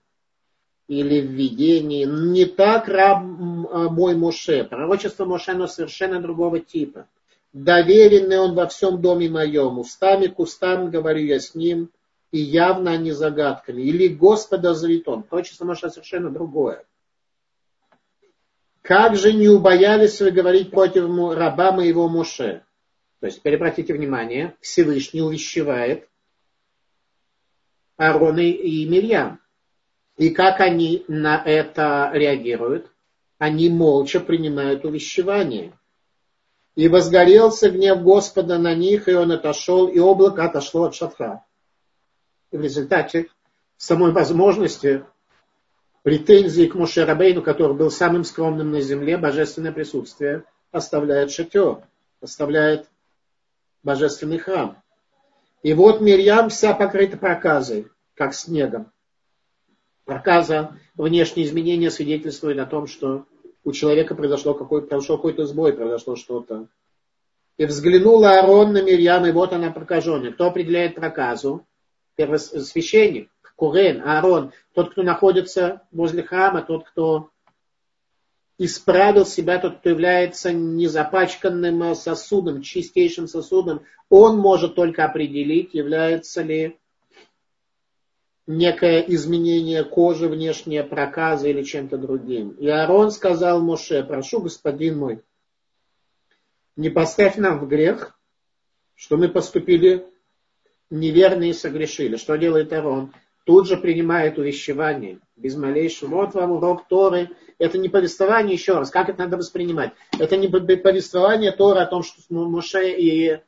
[0.86, 4.62] или в видении, не так раб мой Моше.
[4.62, 7.08] Пророчество Моше, но совершенно другого типа.
[7.56, 11.90] Доверенный он во всем доме моем, устами к устам говорю я с ним,
[12.30, 13.80] и явно они загадками.
[13.80, 15.22] Или Господа зовет он.
[15.22, 16.84] Пророчество Моше совершенно другое.
[18.82, 21.04] Как же не убоялись вы говорить против
[21.34, 22.62] раба моего Моше?
[23.20, 26.06] То есть, теперь обратите внимание, Всевышний увещевает
[27.96, 29.40] Аарона и Мирьям.
[30.18, 32.92] И как они на это реагируют?
[33.38, 35.72] Они молча принимают увещевание.
[36.76, 41.42] И возгорелся гнев Господа на них, и он отошел, и облако отошло от шатра.
[42.52, 43.28] И в результате
[43.78, 45.04] самой возможности
[46.02, 51.80] претензии к Моше Рабейну, который был самым скромным на земле, божественное присутствие оставляет шатер,
[52.20, 52.86] оставляет
[53.82, 54.82] божественный храм.
[55.62, 58.92] И вот Мирьям вся покрыта проказой, как снегом.
[60.04, 63.26] Проказа, внешние изменения свидетельствуют о том, что
[63.66, 66.68] у человека произошло какой, произошел какой-то сбой, произошло что-то.
[67.58, 70.30] И взглянула Аарон на Мирьям, и вот она прокаженная.
[70.30, 71.66] Кто определяет проказу?
[72.14, 77.30] Первосвященник, Курен, Аарон, тот, кто находится возле храма, тот, кто
[78.56, 86.78] исправил себя, тот, кто является незапачканным сосудом, чистейшим сосудом, он может только определить, является ли
[88.46, 92.50] некое изменение кожи, внешнее проказа или чем-то другим.
[92.50, 95.22] И Аарон сказал Моше, прошу, господин мой,
[96.76, 98.18] не поставь нам в грех,
[98.94, 100.06] что мы поступили
[100.90, 102.16] неверно и согрешили.
[102.16, 103.12] Что делает Аарон?
[103.44, 106.16] Тут же принимает увещевание, без малейшего.
[106.16, 107.30] Вот вам урок Торы.
[107.58, 109.92] Это не повествование, еще раз, как это надо воспринимать?
[110.18, 113.40] Это не повествование Торы о том, что Моше и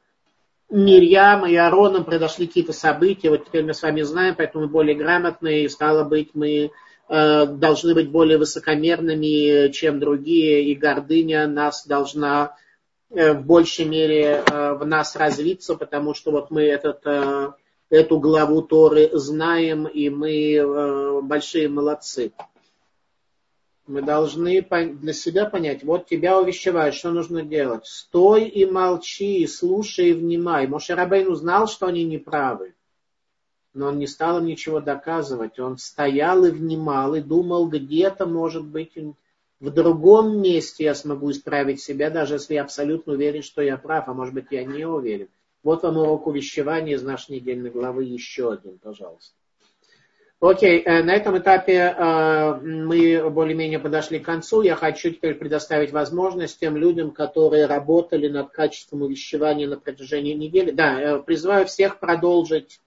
[0.70, 4.94] Мирьям и Аароном произошли какие-то события, вот теперь мы с вами знаем, поэтому мы более
[4.94, 6.70] грамотные, и стало быть, мы
[7.08, 12.54] э, должны быть более высокомерными, чем другие, и гордыня нас должна
[13.10, 17.52] э, в большей мере э, в нас развиться, потому что вот мы этот, э,
[17.88, 22.32] эту главу Торы знаем, и мы э, большие молодцы.
[23.88, 27.86] Мы должны для себя понять, вот тебя увещевают, что нужно делать.
[27.86, 30.66] Стой и молчи, слушай и внимай.
[30.66, 32.74] Моше Рабейн узнал, что они неправы,
[33.72, 35.58] но он не стал им ничего доказывать.
[35.58, 38.92] Он стоял и внимал, и думал, где-то, может быть,
[39.58, 44.06] в другом месте я смогу исправить себя, даже если я абсолютно уверен, что я прав,
[44.06, 45.28] а может быть, я не уверен.
[45.62, 49.34] Вот вам урок увещевания из нашей недельной главы еще один, пожалуйста.
[50.40, 54.62] Окей, э, на этом этапе э, мы более-менее подошли к концу.
[54.62, 60.70] Я хочу теперь предоставить возможность тем людям, которые работали над качеством увещевания на протяжении недели.
[60.70, 62.80] Да, э, призываю всех продолжить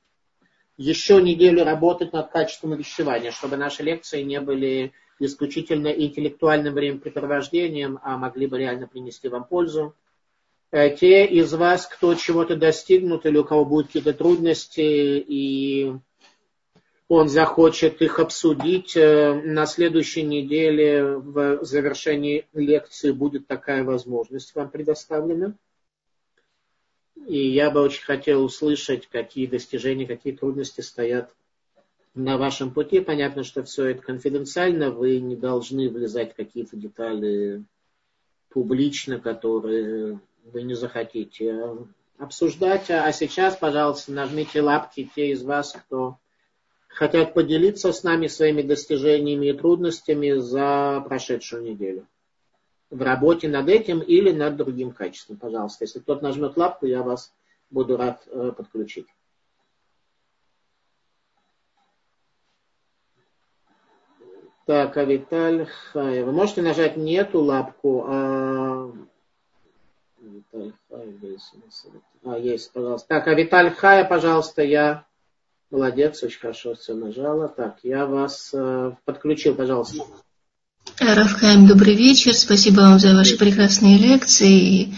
[0.78, 8.18] еще неделю работать над качеством увещевания, чтобы наши лекции не были исключительно интеллектуальным времяпрепровождением, а
[8.18, 9.94] могли бы реально принести вам пользу.
[10.72, 15.94] Те из вас, кто чего-то достигнут или у кого будут какие-то трудности и
[17.14, 18.96] он захочет их обсудить.
[18.96, 25.56] Э, на следующей неделе в завершении лекции будет такая возможность вам предоставлена.
[27.28, 31.36] И я бы очень хотел услышать, какие достижения, какие трудности стоят
[32.14, 33.02] на вашем пути.
[33.02, 37.62] Понятно, что все это конфиденциально, вы не должны влезать в какие-то детали
[38.48, 41.76] публично, которые вы не захотите
[42.18, 42.90] обсуждать.
[42.90, 46.18] А сейчас, пожалуйста, нажмите лапки те из вас, кто
[46.94, 52.08] хотят поделиться с нами своими достижениями и трудностями за прошедшую неделю.
[52.90, 55.86] в работе над этим или над другим качеством, пожалуйста.
[55.86, 57.34] Если кто-то нажмет лапку, я вас
[57.70, 59.08] буду рад э, подключить.
[64.66, 66.24] Так, а Виталь Хай.
[66.24, 68.92] Вы можете нажать не эту лапку, а...
[70.20, 71.16] Виталь Хай,
[72.24, 73.08] а, есть, пожалуйста.
[73.08, 75.06] Так, а Виталь Хая, пожалуйста, я...
[75.72, 77.48] Молодец, очень хорошо все нажала.
[77.48, 80.04] Так, я вас э, подключил, пожалуйста.
[81.00, 82.34] Рафхайм, добрый вечер.
[82.34, 84.94] Спасибо вам за ваши прекрасные лекции.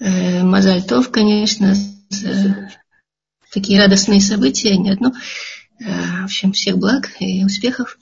[0.00, 1.76] Э, Мазальтов, конечно,
[2.08, 2.70] за
[3.52, 5.12] такие радостные события, не одно.
[5.78, 7.96] Э, в общем, всех благ и успехов.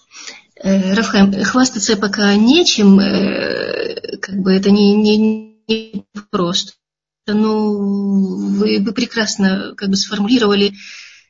[0.56, 6.72] Э, Рафхайм, хвастаться пока нечем, э, как бы это не, не, не просто.
[7.26, 10.72] Ну, вы бы прекрасно как бы сформулировали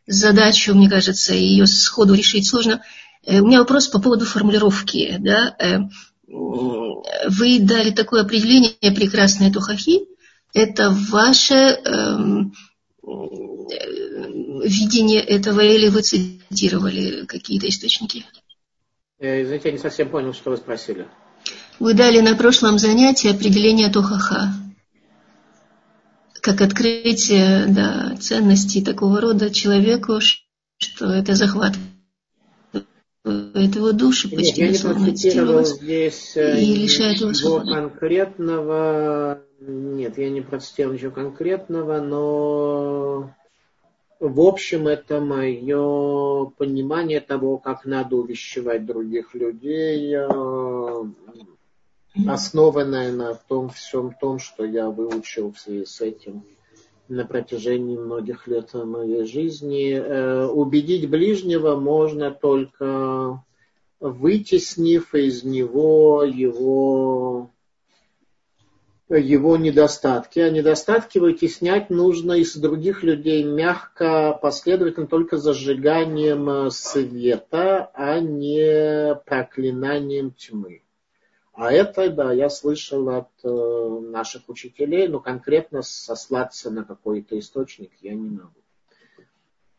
[0.09, 2.83] задачу, мне кажется, ее сходу решить сложно.
[3.25, 5.17] Э, у меня вопрос по поводу формулировки.
[5.19, 5.89] Да?
[6.27, 10.01] Вы дали такое определение прекрасное тухахи.
[10.53, 12.55] Это ваше эм,
[14.65, 18.25] видение этого или вы цитировали какие-то источники?
[19.19, 21.07] Э, извините, я не совсем понял, что вы спросили.
[21.79, 24.53] Вы дали на прошлом занятии определение Тохаха.
[26.49, 30.19] Как открытие да, ценностей такого рода человеку,
[30.79, 31.75] что это захват
[33.23, 37.71] его души почти Нет, я не здесь э, и лишает его свободы.
[37.71, 39.43] конкретного.
[39.61, 43.35] Нет, я не процитировал ничего конкретного, но
[44.19, 50.17] в общем, это мое понимание того, как надо увещевать других людей,
[52.27, 56.45] основанное на том всем том, что я выучил в связи с этим
[57.09, 59.93] на протяжении многих лет моей жизни.
[59.93, 63.43] Э, убедить ближнего можно только
[64.01, 67.51] вытеснив из него его
[69.09, 70.39] его недостатки.
[70.41, 79.15] А недостатки вытеснять нужно из других людей мягко, последовательно, только зажиганием э, света, а не
[79.25, 80.83] проклинанием тьмы.
[81.59, 87.91] А это, да, я слышал от э, наших учителей, но конкретно сослаться на какой-то источник
[88.01, 88.53] я не могу.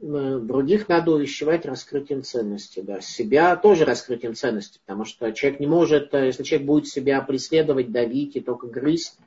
[0.02, 2.82] Э, других надо увещевать раскрытием ценности.
[2.82, 3.00] Да.
[3.00, 7.94] Себя тоже раскрытием ценности, потому что человек не может, э, если человек будет себя преследовать,
[7.94, 9.18] давить и только грызть,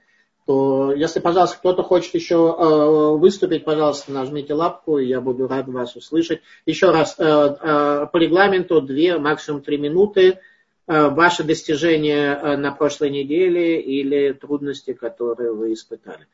[0.44, 5.68] то если, пожалуйста, кто-то хочет еще э, выступить, пожалуйста, нажмите лапку, и я буду рад
[5.68, 6.42] вас услышать.
[6.66, 10.40] Еще раз, э, э, по регламенту две, максимум три минуты.
[10.88, 16.26] Э, ваши достижения э, на прошлой неделе или трудности, которые вы испытали.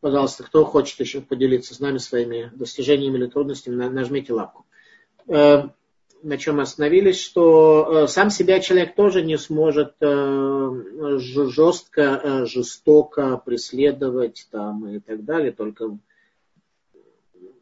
[0.00, 4.66] Пожалуйста, кто хочет еще поделиться с нами своими достижениями или трудностями, нажмите лапку.
[5.28, 5.68] Э,
[6.22, 9.94] на чем мы остановились, что сам себя человек тоже не сможет
[11.18, 15.96] жестко, жестоко преследовать там и так далее, только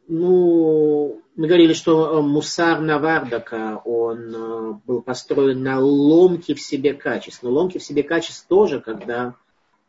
[0.09, 7.43] ну, мы говорили, что мусар Навардака, он был построен на ломке в себе качеств.
[7.43, 9.35] Но ломки в себе качеств тоже, когда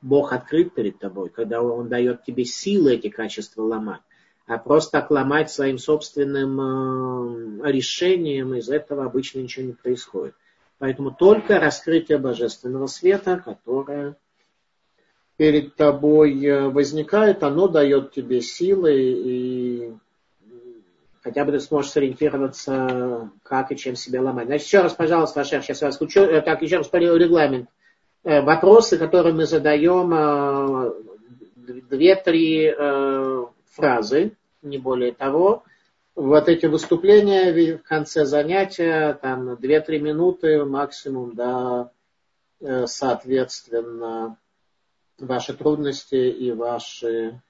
[0.02, 4.00] Бог открыт перед тобой, когда Он дает тебе силы эти качества ломать.
[4.46, 10.34] А просто так ломать своим собственным э, решением, из этого обычно ничего не происходит.
[10.78, 14.16] Поэтому только раскрытие божественного света, которое
[15.36, 19.94] перед тобой э, возникает, оно дает тебе силы и
[21.30, 24.46] хотя бы ты сможешь сориентироваться, как и чем себя ломать.
[24.46, 26.22] Значит, еще раз, пожалуйста, Ашер, сейчас вас включу.
[26.22, 27.68] Э, так, еще раз по регламент.
[28.24, 30.92] Э, вопросы, которые мы задаем, э,
[31.88, 32.74] две-три
[33.70, 34.32] фразы,
[34.62, 35.62] не более того.
[36.16, 41.90] Вот эти выступления в конце занятия, там две-три минуты максимум, да,
[42.86, 44.36] соответственно,
[45.20, 47.40] ваши трудности и ваши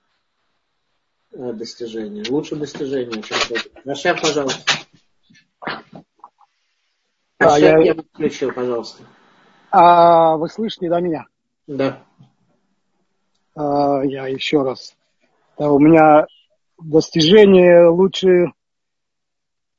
[1.32, 2.24] достижения.
[2.28, 3.36] Лучше достижения, чем
[3.84, 4.72] Рашев, пожалуйста.
[7.38, 7.78] Рашев, я...
[7.78, 9.02] я включил, пожалуйста.
[9.70, 11.24] А вы слышите, да, меня?
[11.66, 12.02] Да.
[13.54, 14.96] А, я еще раз.
[15.58, 16.26] Да, у меня
[16.78, 18.52] достижение лучше...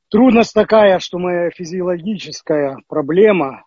[0.08, 3.64] Трудность такая, что моя физиологическая проблема...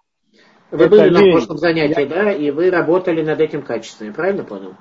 [0.69, 1.27] Вы были лень.
[1.27, 2.05] на прошлом занятии, я...
[2.07, 4.75] да, и вы работали над этим качеством, правильно понял?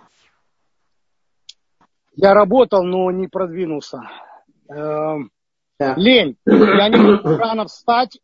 [2.16, 4.00] Я работал, но не продвинулся.
[4.68, 5.30] Эм.
[5.78, 6.36] Лень.
[6.46, 8.18] Я не могу рано встать,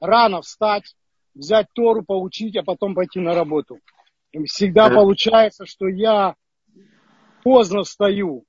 [0.00, 0.94] рано встать,
[1.34, 3.78] взять Тору, поучить, а потом пойти на работу.
[4.32, 4.96] И всегда да.
[4.96, 6.34] получается, что я
[7.42, 8.44] поздно встаю,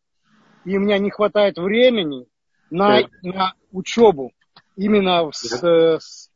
[0.66, 2.28] и у меня не хватает времени
[2.70, 4.32] на, на учебу,
[4.76, 6.30] именно с, с,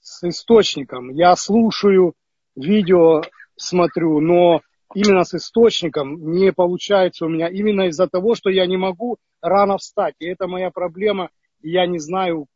[0.00, 1.10] с источником.
[1.10, 2.14] Я слушаю
[2.56, 3.22] видео
[3.56, 4.60] смотрю, но
[4.94, 9.78] именно с источником не получается у меня именно из-за того, что я не могу рано
[9.78, 10.14] встать.
[10.18, 11.30] И это моя проблема.
[11.62, 12.46] Я не знаю,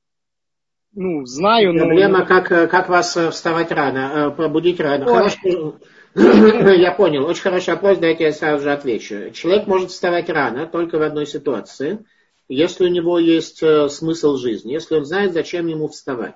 [0.92, 1.86] ну, знаю, но...
[1.86, 5.06] Проблема, как, как вас вставать рано, пробудить рано.
[5.06, 5.76] Хорошо.
[6.14, 7.26] Я понял.
[7.26, 9.30] Очень хороший вопрос, дайте я сразу же отвечу.
[9.30, 12.04] Человек может вставать рано только в одной ситуации,
[12.48, 16.34] если у него есть э, смысл жизни, если он знает, зачем ему вставать.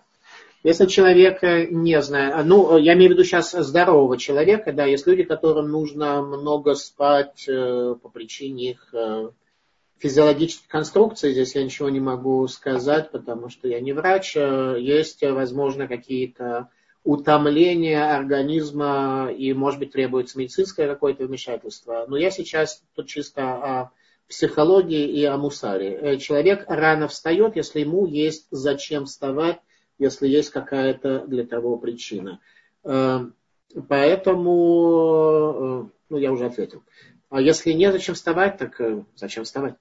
[0.63, 5.25] Если человек не знает, ну, я имею в виду сейчас здорового человека, да, есть люди,
[5.25, 9.31] которым нужно много спать э, по причине их э,
[9.99, 15.23] физиологической конструкции, здесь я ничего не могу сказать, потому что я не врач, э, есть,
[15.23, 16.69] возможно, какие-то
[17.03, 22.05] утомления организма и, может быть, требуется медицинское какое-то вмешательство.
[22.07, 23.91] Но я сейчас тут чисто о
[24.29, 26.19] психологии и о мусаре.
[26.19, 29.59] Человек рано встает, если ему есть зачем вставать,
[29.99, 32.41] если есть какая-то для того причина.
[32.85, 33.21] Э,
[33.89, 34.55] поэтому,
[35.55, 36.83] э, ну, я уже ответил.
[37.31, 39.75] А если не зачем вставать, так э, зачем вставать?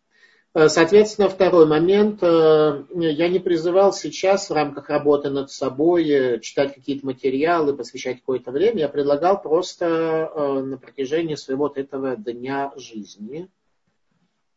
[0.54, 2.22] Соответственно, второй момент.
[2.22, 8.80] Я не призывал сейчас в рамках работы над собой читать какие-то материалы, посвящать какое-то время.
[8.80, 10.30] Я предлагал просто
[10.62, 13.61] на протяжении своего вот этого дня жизни– Э,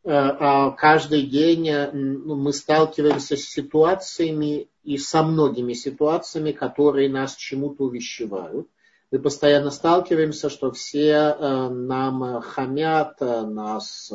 [0.05, 7.85] каждый день э, ну, мы сталкиваемся с ситуациями и со многими ситуациями, которые нас чему-то
[7.85, 8.69] увещевают.
[9.11, 14.13] Мы постоянно сталкиваемся, что все э, нам хамят, нас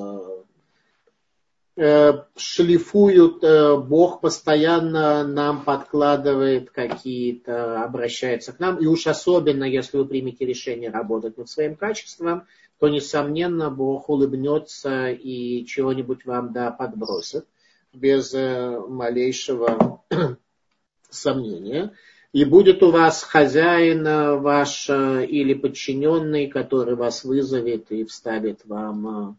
[2.35, 3.41] шлифуют,
[3.87, 8.79] Бог постоянно нам подкладывает какие-то, обращается к нам.
[8.79, 12.47] И уж особенно, если вы примете решение работать над своим качеством,
[12.79, 17.45] то, несомненно, Бог улыбнется и чего-нибудь вам да подбросит
[17.93, 20.01] без э, малейшего
[21.09, 21.93] сомнения.
[22.31, 28.65] И будет у вас хозяин э, ваш э, или подчиненный, который вас вызовет и вставит
[28.65, 29.37] вам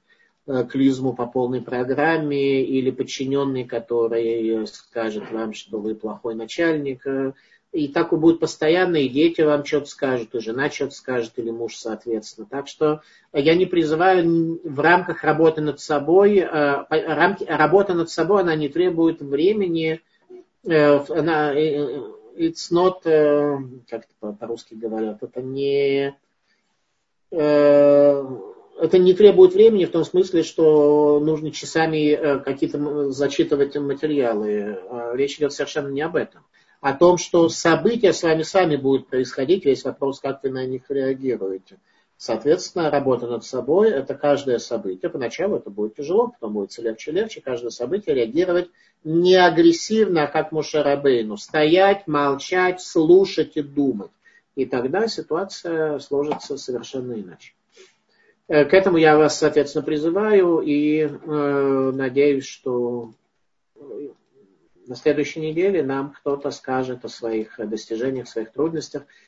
[0.69, 7.07] клизму по полной программе, или подчиненный, который скажет вам, что вы плохой начальник,
[7.73, 11.51] и так и будет постоянно, и дети вам что-то скажут, и жена что-то скажет, или
[11.51, 12.47] муж, соответственно.
[12.51, 13.03] Так что
[13.33, 18.69] я не призываю в рамках работы над собой, э, рамки, работа над собой, она не
[18.69, 20.01] требует времени,
[20.65, 22.01] э, она, э,
[22.37, 23.03] it's not,
[23.89, 26.17] как это по-русски говорят, это не,
[27.31, 34.81] это не требует времени в том смысле, что нужно часами какие-то зачитывать материалы.
[35.13, 36.43] Речь идет совершенно не об этом
[36.81, 40.83] о том, что события с вами сами будут происходить, весь вопрос, как вы на них
[40.89, 41.79] реагируете.
[42.17, 45.11] Соответственно, работа над собой– это каждое событие.
[45.11, 47.41] Поначалу это будет тяжело, потом будет все легче легче.
[47.41, 48.69] Каждое событие реагировать
[49.05, 51.39] не агрессивно, а как Мушарабейну.
[51.39, 54.11] Стоять, молчать, слушать и думать.
[54.55, 57.55] И тогда ситуация сложится совершенно иначе.
[58.49, 63.13] Э, к этому я вас, соответственно, призываю и э, надеюсь, что
[64.87, 69.05] на следующей неделе нам кто-то скажет о своих достижениях, своих трудностях.